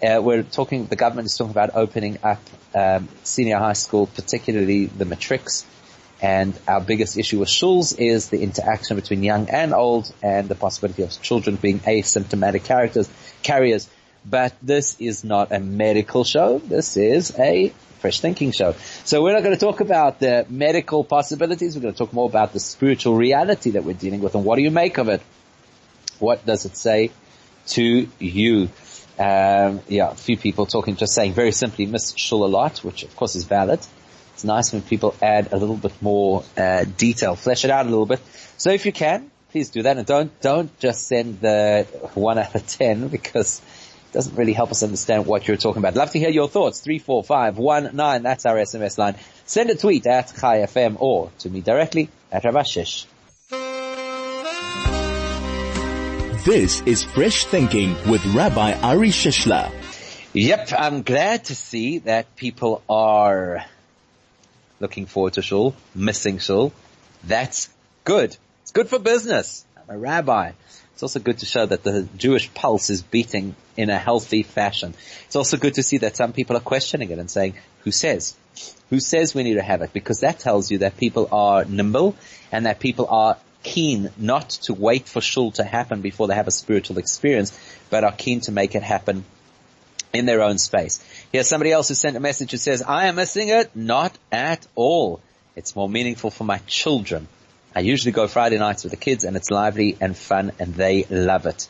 [0.00, 2.40] uh, we're talking, the government is talking about opening up
[2.76, 5.66] um, senior high school, particularly the matrics.
[6.22, 10.54] And our biggest issue with shuls is the interaction between young and old and the
[10.54, 13.10] possibility of children being asymptomatic characters,
[13.42, 13.90] carriers.
[14.24, 16.58] But this is not a medical show.
[16.60, 18.76] This is a fresh thinking show.
[19.04, 21.74] So we're not going to talk about the medical possibilities.
[21.74, 24.56] We're going to talk more about the spiritual reality that we're dealing with and what
[24.56, 25.22] do you make of it?
[26.20, 27.10] What does it say
[27.68, 28.68] to you?
[29.18, 33.02] Um, yeah, a few people talking, just saying very simply, miss shul a lot, which
[33.02, 33.80] of course is valid.
[34.42, 37.88] It's nice when people add a little bit more uh, detail, flesh it out a
[37.88, 38.18] little bit.
[38.56, 42.52] So if you can, please do that, and don't don't just send the one out
[42.52, 45.94] of ten because it doesn't really help us understand what you're talking about.
[45.94, 46.80] Love to hear your thoughts.
[46.80, 48.24] Three four five one nine.
[48.24, 49.14] That's our SMS line.
[49.44, 53.06] Send a tweet at Chai FM or to me directly at Rabashish.
[56.44, 59.70] This is Fresh Thinking with Rabbi Ari Shishler.
[60.32, 63.64] Yep, I'm glad to see that people are
[64.82, 66.72] looking forward to shul, missing shul.
[67.24, 67.70] That's
[68.04, 68.36] good.
[68.62, 69.64] It's good for business.
[69.76, 70.52] I'm a rabbi.
[70.92, 74.94] It's also good to show that the Jewish pulse is beating in a healthy fashion.
[75.26, 78.34] It's also good to see that some people are questioning it and saying, who says?
[78.90, 79.92] Who says we need to have it?
[79.92, 82.16] Because that tells you that people are nimble
[82.50, 86.48] and that people are keen not to wait for shul to happen before they have
[86.48, 87.56] a spiritual experience,
[87.88, 89.24] but are keen to make it happen
[90.12, 91.02] in their own space.
[91.32, 93.74] Here's somebody else who sent a message who says, I am missing it?
[93.74, 95.20] Not at all.
[95.56, 97.28] It's more meaningful for my children.
[97.74, 101.04] I usually go Friday nights with the kids and it's lively and fun and they
[101.08, 101.68] love it.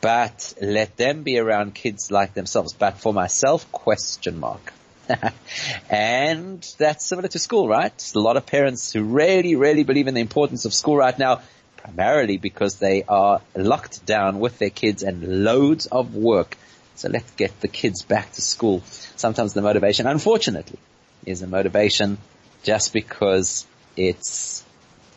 [0.00, 2.72] But let them be around kids like themselves.
[2.72, 4.72] But for myself, question mark.
[5.90, 8.12] and that's similar to school, right?
[8.14, 11.40] a lot of parents who really, really believe in the importance of school right now,
[11.76, 16.56] primarily because they are locked down with their kids and loads of work.
[16.96, 18.82] So let's get the kids back to school.
[19.16, 20.78] Sometimes the motivation, unfortunately,
[21.26, 22.18] is a motivation
[22.62, 24.64] just because it's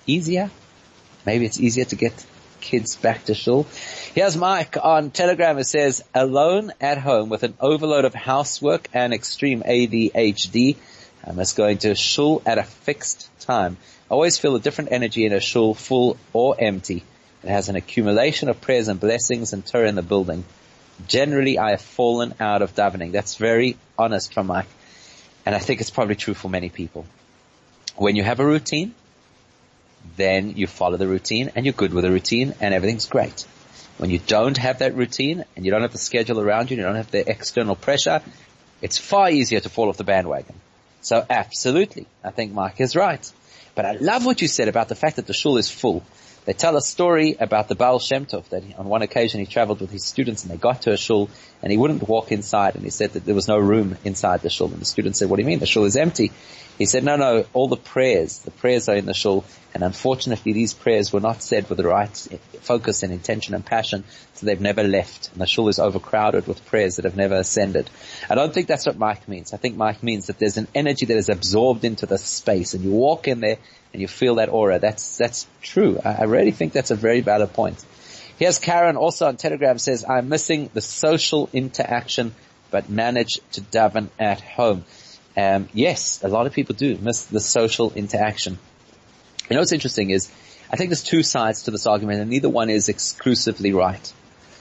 [0.05, 0.49] easier.
[1.25, 2.25] Maybe it's easier to get
[2.61, 3.67] kids back to school.
[4.13, 5.57] Here's Mike on Telegram.
[5.57, 10.75] It says, alone at home with an overload of housework and extreme ADHD.
[11.25, 13.77] I must go into shul at a fixed time.
[14.09, 17.03] I always feel a different energy in a shul, full or empty.
[17.43, 20.43] It has an accumulation of prayers and blessings and Torah in the building.
[21.05, 23.11] Generally, I have fallen out of davening.
[23.11, 24.67] That's very honest from Mike.
[25.45, 27.05] And I think it's probably true for many people.
[27.95, 28.93] When you have a routine,
[30.15, 33.45] then you follow the routine and you're good with the routine and everything's great.
[33.97, 36.81] When you don't have that routine and you don't have the schedule around you, and
[36.81, 38.21] you don't have the external pressure,
[38.81, 40.55] it's far easier to fall off the bandwagon.
[41.01, 43.31] So absolutely, I think Mike is right.
[43.73, 46.03] But I love what you said about the fact that the shul is full.
[46.47, 49.81] They tell a story about the Baal Shem Tov that on one occasion he traveled
[49.81, 51.29] with his students and they got to a shul
[51.61, 54.49] and he wouldn't walk inside and he said that there was no room inside the
[54.49, 55.59] shul and the students said, what do you mean?
[55.59, 56.31] The shul is empty.
[56.77, 60.53] He said, no, no, all the prayers, the prayers are in the shul, and unfortunately
[60.53, 62.15] these prayers were not said with the right
[62.61, 64.03] focus and intention and passion,
[64.35, 67.89] so they've never left, and the shul is overcrowded with prayers that have never ascended.
[68.29, 69.53] I don't think that's what Mike means.
[69.53, 72.83] I think Mike means that there's an energy that is absorbed into the space, and
[72.83, 73.57] you walk in there,
[73.97, 74.77] and you feel that aura.
[74.77, 75.99] That's, that's true.
[76.05, 77.83] I, I really think that's a very valid point.
[78.37, 82.35] Here's Karen also on Telegram says, I'm missing the social interaction,
[82.69, 84.85] but manage to daven at home.
[85.35, 88.59] Um, yes, a lot of people do miss the social interaction.
[89.49, 90.31] You know what's interesting is,
[90.71, 94.13] I think there's two sides to this argument and neither one is exclusively right.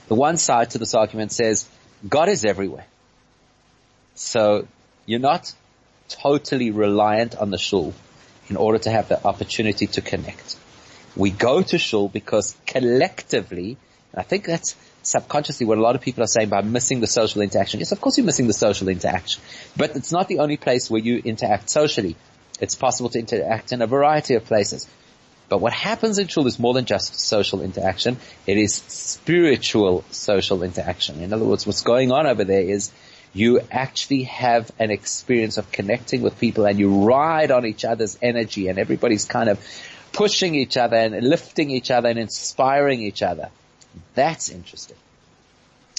[0.07, 1.69] The one side to this argument says,
[2.09, 2.87] God is everywhere.
[4.15, 4.67] So,
[5.05, 5.53] you're not
[6.09, 7.93] totally reliant on the shul
[8.49, 10.57] in order to have the opportunity to connect.
[11.15, 13.77] We go to shul because collectively,
[14.13, 17.07] and I think that's subconsciously what a lot of people are saying by missing the
[17.07, 17.79] social interaction.
[17.79, 19.41] Yes, of course you're missing the social interaction,
[19.75, 22.15] but it's not the only place where you interact socially.
[22.59, 24.87] It's possible to interact in a variety of places.
[25.49, 28.17] But what happens in shul is more than just social interaction.
[28.45, 31.21] It is spiritual social interaction.
[31.21, 32.91] In other words, what's going on over there is
[33.33, 38.17] you actually have an experience of connecting with people and you ride on each other's
[38.21, 39.59] energy and everybody's kind of
[40.13, 43.49] pushing each other and lifting each other and inspiring each other.
[44.15, 44.97] That's interesting.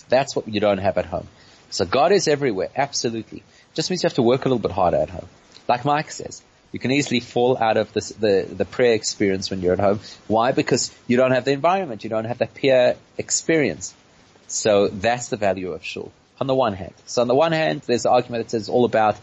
[0.08, 1.28] That's what you don't have at home.
[1.70, 3.42] So God is everywhere, absolutely.
[3.74, 5.28] Just means you have to work a little bit harder at home.
[5.68, 9.60] Like Mike says, you can easily fall out of this, the, the prayer experience when
[9.60, 10.00] you're at home.
[10.26, 10.52] Why?
[10.52, 12.04] Because you don't have the environment.
[12.04, 13.94] You don't have the peer experience.
[14.48, 16.10] So that's the value of shul
[16.40, 16.94] on the one hand.
[17.06, 19.16] So on the one hand, there's the argument that says all about,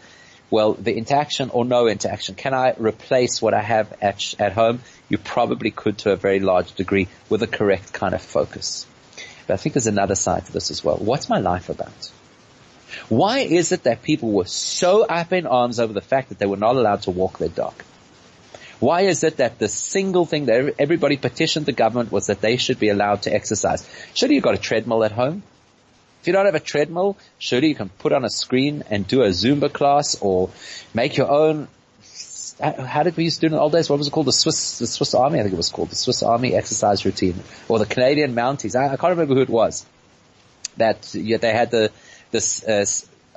[0.50, 2.34] well, the interaction or no interaction.
[2.34, 4.80] Can I replace what I have at, at home?
[5.08, 8.86] You probably could to a very large degree with the correct kind of focus.
[9.46, 10.96] But I think there's another side to this as well.
[10.96, 12.10] What's my life about?
[13.08, 16.46] Why is it that people were so up in arms over the fact that they
[16.46, 17.74] were not allowed to walk their dog?
[18.78, 22.56] Why is it that the single thing that everybody petitioned the government was that they
[22.56, 23.88] should be allowed to exercise?
[24.14, 25.42] Surely you've got a treadmill at home.
[26.26, 29.22] If you don't have a treadmill, surely you can put on a screen and do
[29.22, 30.50] a Zumba class or
[30.92, 31.68] make your own
[32.60, 33.88] how did we used to do in the old days?
[33.88, 34.26] What was it called?
[34.26, 37.40] The Swiss, the Swiss Army, I think it was called the Swiss Army exercise routine,
[37.68, 38.74] or the Canadian Mounties.
[38.74, 39.86] I, I can't remember who it was.
[40.78, 41.92] That yeah, they had the
[42.32, 42.84] this uh,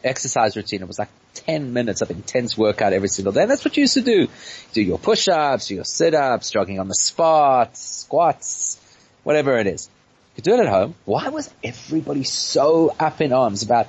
[0.03, 0.81] exercise routine.
[0.81, 3.43] It was like 10 minutes of intense workout every single day.
[3.43, 4.29] And that's what you used to do.
[4.73, 8.81] Do your push-ups, your sit-ups, jogging on the spot, squats,
[9.23, 9.91] whatever it is.
[10.39, 10.95] You do it at home.
[11.03, 13.87] Why was everybody so up in arms about,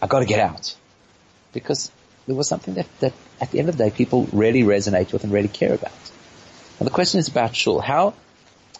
[0.00, 0.76] I gotta get out?
[1.52, 1.90] Because
[2.28, 5.24] there was something that, that at the end of the day people really resonate with
[5.24, 5.90] and really care about.
[6.78, 7.80] And the question is about shul.
[7.80, 8.14] How,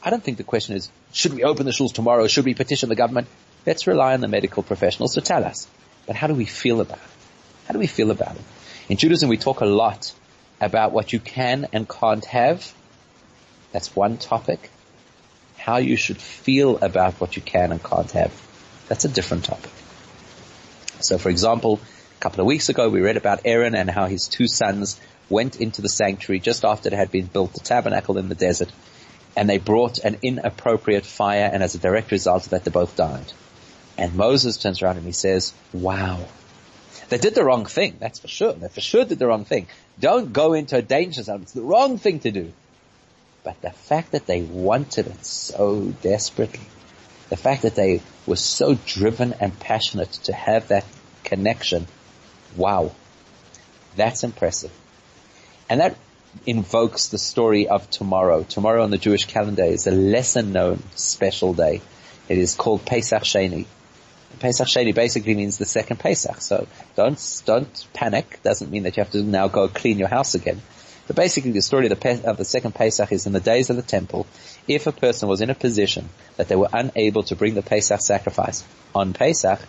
[0.01, 2.29] I don't think the question is, should we open the shuls tomorrow?
[2.29, 3.27] Should we petition the government?
[3.67, 5.67] Let's rely on the medical professionals to tell us.
[6.07, 7.67] But how do we feel about it?
[7.67, 8.43] How do we feel about it?
[8.89, 10.15] In Judaism, we talk a lot
[10.61, 12.73] about what you can and can't have.
[13.73, 14.71] That's one topic.
[15.63, 18.33] How you should feel about what you can and can't have.
[18.89, 19.71] That's a different topic.
[21.01, 21.79] So for example,
[22.19, 25.61] a couple of weeks ago we read about Aaron and how his two sons went
[25.61, 28.73] into the sanctuary just after it had been built, the tabernacle in the desert,
[29.37, 32.97] and they brought an inappropriate fire and as a direct result of that they both
[32.97, 33.33] died.
[33.97, 36.27] And Moses turns around and he says, wow,
[37.09, 37.99] they did the wrong thing.
[38.01, 38.53] That's for sure.
[38.53, 39.69] They for sure did the wrong thing.
[40.01, 41.43] Don't go into a danger zone.
[41.43, 42.53] It's the wrong thing to do.
[43.45, 46.65] But the fact that they wanted it so desperately,
[47.29, 50.85] the fact that they were so driven and passionate to have that
[51.25, 51.87] connection,
[52.57, 52.93] wow,
[53.97, 54.71] that's impressive.
[55.69, 55.97] And that
[56.47, 58.43] invokes the story of tomorrow.
[58.45, 61.81] Tomorrow on the Jewish calendar is a lesser known special day.
[62.29, 63.67] It is called Pesach Sheni.
[64.39, 66.41] Pesach Sheni basically means the second Pesach.
[66.41, 66.67] So
[66.97, 68.41] don't, don't panic.
[68.43, 70.63] Doesn't mean that you have to now go clean your house again.
[71.07, 73.77] But basically the story of the, of the second Pesach is in the days of
[73.77, 74.27] the temple,
[74.69, 78.01] if a person was in a position that they were unable to bring the Pesach
[78.01, 79.61] sacrifice on Pesach,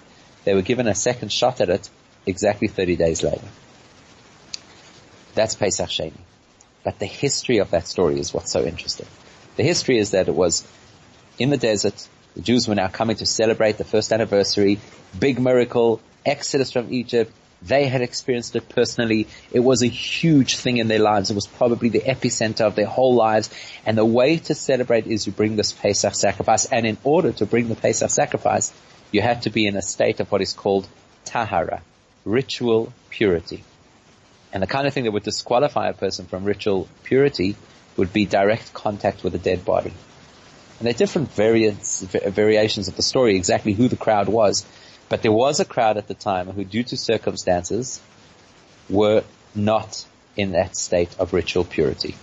[0.44, 1.90] they were given a second shot at it
[2.26, 3.48] exactly 30 days later.
[5.34, 6.14] That's Pesach Sheni.
[6.84, 9.08] But the history of that story is what's so interesting.
[9.56, 10.68] The history is that it was
[11.40, 14.80] in the desert, the Jews were now coming to celebrate the first anniversary,
[15.18, 17.32] big miracle, exodus from Egypt.
[17.66, 19.28] They had experienced it personally.
[19.52, 21.32] It was a huge thing in their lives.
[21.32, 23.50] It was probably the epicenter of their whole lives.
[23.86, 26.66] And the way to celebrate is you bring this Pesach sacrifice.
[26.66, 28.74] And in order to bring the Pesach sacrifice,
[29.12, 30.88] you had to be in a state of what is called
[31.24, 31.82] tahara,
[32.26, 33.64] ritual purity.
[34.52, 37.56] And the kind of thing that would disqualify a person from ritual purity
[37.96, 39.94] would be direct contact with a dead body.
[40.80, 44.66] And there are different variants, variations of the story, exactly who the crowd was.
[45.14, 48.02] But there was a crowd at the time who, due to circumstances,
[48.90, 52.16] were not in that state of ritual purity.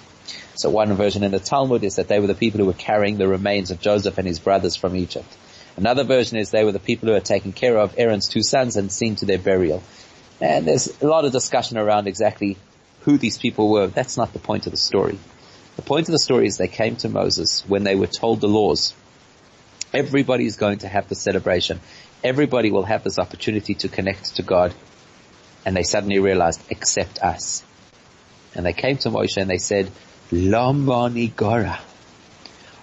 [0.56, 3.16] So one version in the Talmud is that they were the people who were carrying
[3.16, 5.32] the remains of Joseph and his brothers from Egypt.
[5.76, 8.76] Another version is they were the people who had taken care of Aaron's two sons
[8.76, 9.84] and seen to their burial.
[10.40, 12.56] And there's a lot of discussion around exactly
[13.02, 13.86] who these people were.
[13.86, 15.16] That's not the point of the story.
[15.76, 18.48] The point of the story is they came to Moses when they were told the
[18.48, 18.94] laws.
[19.94, 21.78] Everybody is going to have the celebration.
[22.22, 24.74] Everybody will have this opportunity to connect to God.
[25.64, 27.62] And they suddenly realized, except us.
[28.54, 29.90] And they came to Moshe and they said,
[30.32, 31.78] Lama Nigara.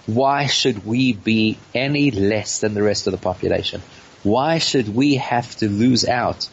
[0.06, 3.82] Why should we be any less than the rest of the population?
[4.22, 6.48] Why should we have to lose out?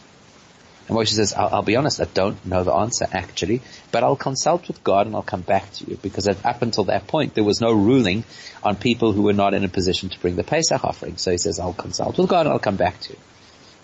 [0.88, 4.16] And Moshe says, I'll, I'll, be honest, I don't know the answer actually, but I'll
[4.16, 7.44] consult with God and I'll come back to you because up until that point there
[7.44, 8.24] was no ruling
[8.62, 11.16] on people who were not in a position to bring the Pesach offering.
[11.16, 13.18] So he says, I'll consult with God and I'll come back to you.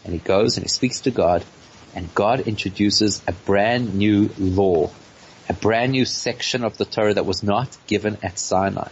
[0.04, 1.44] And he goes and he speaks to God
[1.94, 4.90] and God introduces a brand new law,
[5.48, 8.88] a brand new section of the Torah that was not given at Sinai.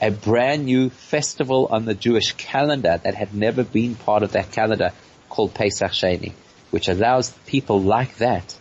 [0.00, 4.50] A brand new festival on the Jewish calendar that had never been part of that
[4.52, 4.92] calendar
[5.28, 6.32] called Pesach Sheni
[6.72, 8.58] which allows people like that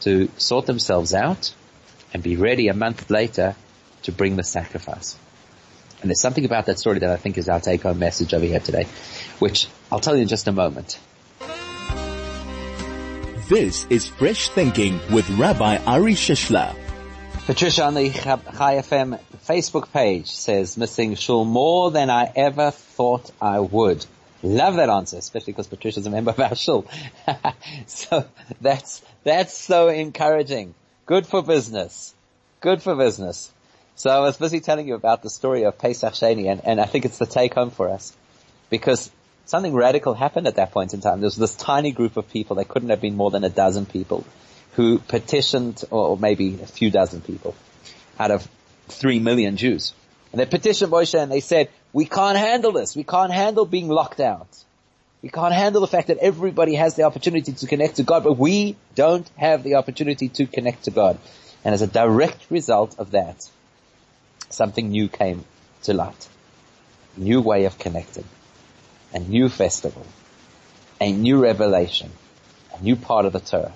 [0.00, 1.54] to sort themselves out
[2.12, 3.54] and be ready a month later
[4.02, 5.16] to bring the sacrifice.
[6.00, 8.44] And there's something about that story that I think is our take home message over
[8.44, 8.86] here today,
[9.38, 10.98] which I'll tell you in just a moment.
[13.48, 16.74] This is Fresh Thinking with Rabbi Ari Shishler.
[17.46, 23.30] Patricia on the Chai FM Facebook page says, missing shul more than I ever thought
[23.40, 24.04] I would.
[24.42, 26.86] Love that answer, especially because Patricia's a member of our shul.
[27.86, 28.26] so
[28.60, 30.74] that's, that's so encouraging.
[31.06, 32.14] Good for business.
[32.60, 33.52] Good for business.
[33.94, 36.86] So I was busy telling you about the story of Pesach Sheni and, and I
[36.86, 38.16] think it's the take home for us
[38.70, 39.10] because
[39.44, 41.20] something radical happened at that point in time.
[41.20, 43.86] There was this tiny group of people, there couldn't have been more than a dozen
[43.86, 44.24] people
[44.72, 47.54] who petitioned, or maybe a few dozen people
[48.18, 48.48] out of
[48.88, 49.92] three million Jews.
[50.32, 52.96] And they petitioned Moshe and they said, we can't handle this.
[52.96, 54.48] We can't handle being locked out.
[55.20, 58.38] We can't handle the fact that everybody has the opportunity to connect to God, but
[58.38, 61.18] we don't have the opportunity to connect to God.
[61.64, 63.48] And as a direct result of that,
[64.48, 65.44] something new came
[65.84, 66.28] to light.
[67.16, 68.24] New way of connecting.
[69.14, 70.06] A new festival.
[71.00, 72.10] A new revelation.
[72.74, 73.74] A new part of the Torah.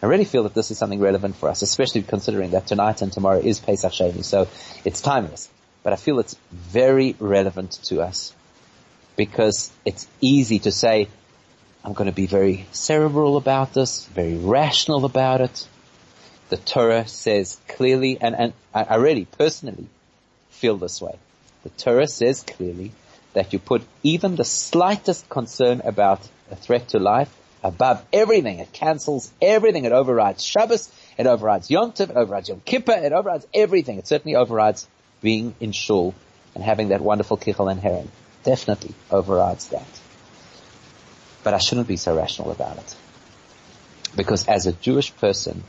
[0.00, 3.12] I really feel that this is something relevant for us, especially considering that tonight and
[3.12, 4.48] tomorrow is Pesach Sheni, so
[4.84, 5.48] it's timeless
[5.82, 8.34] but I feel it's very relevant to us
[9.16, 11.08] because it's easy to say,
[11.84, 15.66] I'm going to be very cerebral about this, very rational about it.
[16.48, 19.86] The Torah says clearly, and, and I really personally
[20.50, 21.16] feel this way.
[21.62, 22.92] The Torah says clearly
[23.32, 28.58] that you put even the slightest concern about a threat to life above everything.
[28.58, 29.84] It cancels everything.
[29.84, 30.92] It overrides Shabbos.
[31.16, 32.10] It overrides Yom Tov.
[32.10, 32.92] It overrides Yom Kippur.
[32.92, 33.98] It overrides everything.
[33.98, 34.86] It certainly overrides
[35.22, 36.14] being in shul
[36.54, 38.10] and having that wonderful kichel and herring
[38.44, 40.00] definitely overrides that.
[41.44, 42.96] But I shouldn't be so rational about it.
[44.14, 45.64] Because as a Jewish person,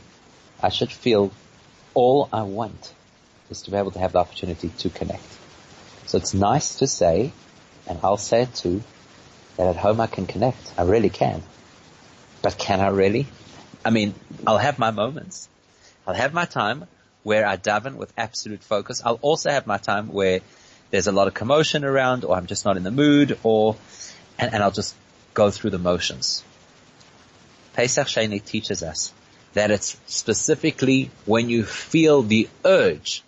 [0.62, 1.32] I should feel
[1.94, 2.92] all I want
[3.50, 5.24] is to be able to have the opportunity to connect.
[6.06, 7.32] So it's nice to say,
[7.86, 8.82] and I'll say it too,
[9.56, 10.74] that at home I can connect.
[10.76, 11.42] I really can.
[12.42, 13.26] But can I really?
[13.84, 14.14] I mean,
[14.46, 15.48] I'll have my moments.
[16.06, 16.86] I'll have my time
[17.24, 19.02] where I daven with absolute focus.
[19.04, 20.40] I'll also have my time where
[20.90, 23.76] there's a lot of commotion around or I'm just not in the mood or,
[24.38, 24.94] and, and I'll just
[25.32, 26.44] go through the motions.
[27.72, 29.12] Pesach Sheni teaches us
[29.54, 33.24] that it's specifically when you feel the urge,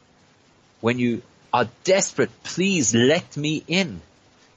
[0.81, 1.23] when you
[1.53, 4.01] are desperate, please let me in.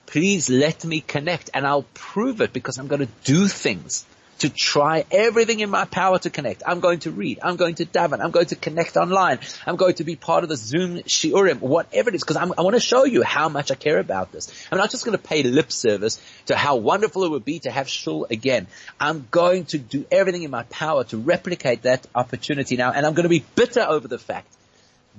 [0.05, 4.05] Please let me connect and I'll prove it because I'm going to do things
[4.39, 6.63] to try everything in my power to connect.
[6.65, 7.39] I'm going to read.
[7.43, 8.19] I'm going to daven.
[8.21, 9.39] I'm going to connect online.
[9.65, 12.75] I'm going to be part of the Zoom shiurim, whatever it is, because I want
[12.75, 14.51] to show you how much I care about this.
[14.71, 17.71] I'm not just going to pay lip service to how wonderful it would be to
[17.71, 18.67] have shul again.
[18.99, 23.13] I'm going to do everything in my power to replicate that opportunity now, and I'm
[23.13, 24.47] going to be bitter over the fact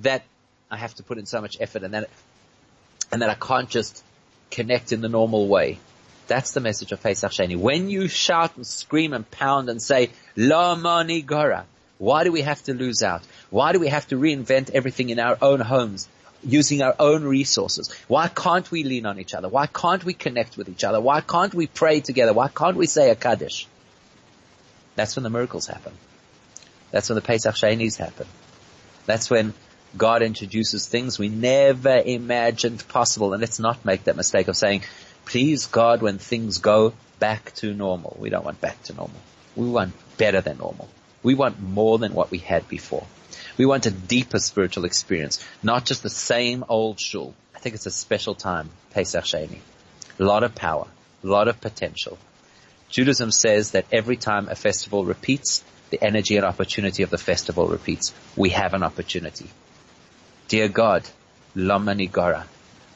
[0.01, 0.25] that
[0.71, 2.09] I have to put in so much effort and that,
[3.12, 4.03] and that I can't just
[4.51, 5.79] connect in the normal way.
[6.31, 7.57] That's the message of Pesach Sheni.
[7.57, 11.64] When you shout and scream and pound and say, Lama Nigara,
[11.99, 13.22] why do we have to lose out?
[13.51, 16.07] Why do we have to reinvent everything in our own homes?
[16.45, 17.93] Using our own resources.
[18.07, 19.49] Why can't we lean on each other?
[19.49, 21.01] Why can't we connect with each other?
[21.01, 22.33] Why can't we pray together?
[22.33, 23.66] Why can't we say a Kaddish?
[24.95, 25.95] That's when the miracles happen.
[26.93, 28.28] That's when the Pesach Shenis happen.
[29.05, 29.53] That's when
[29.99, 33.33] God introduces things we never imagined possible.
[33.33, 34.85] And let's not make that mistake of saying,
[35.25, 38.16] please God when things go back to normal.
[38.18, 39.21] We don't want back to normal.
[39.57, 40.89] We want better than normal.
[41.23, 43.07] We want more than what we had before.
[43.57, 47.35] We want a deeper spiritual experience, not just the same old shul.
[47.55, 49.59] I think it's a special time, Pesach Sheni.
[50.18, 50.87] A lot of power,
[51.23, 52.18] a lot of potential.
[52.89, 57.66] Judaism says that every time a festival repeats, the energy and opportunity of the festival
[57.66, 58.14] repeats.
[58.37, 59.51] We have an opportunity.
[60.49, 61.05] Dear God,
[61.55, 62.45] Lama Nigara,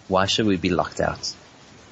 [0.09, 1.35] why should we be locked out?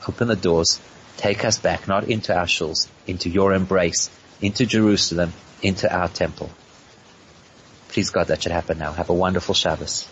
[0.09, 0.81] Open the doors,
[1.17, 5.33] take us back, not into our shuls, into your embrace, into Jerusalem,
[5.63, 6.51] into our temple.
[7.89, 8.93] Please God, that should happen now.
[8.93, 10.09] Have a wonderful Shabbos.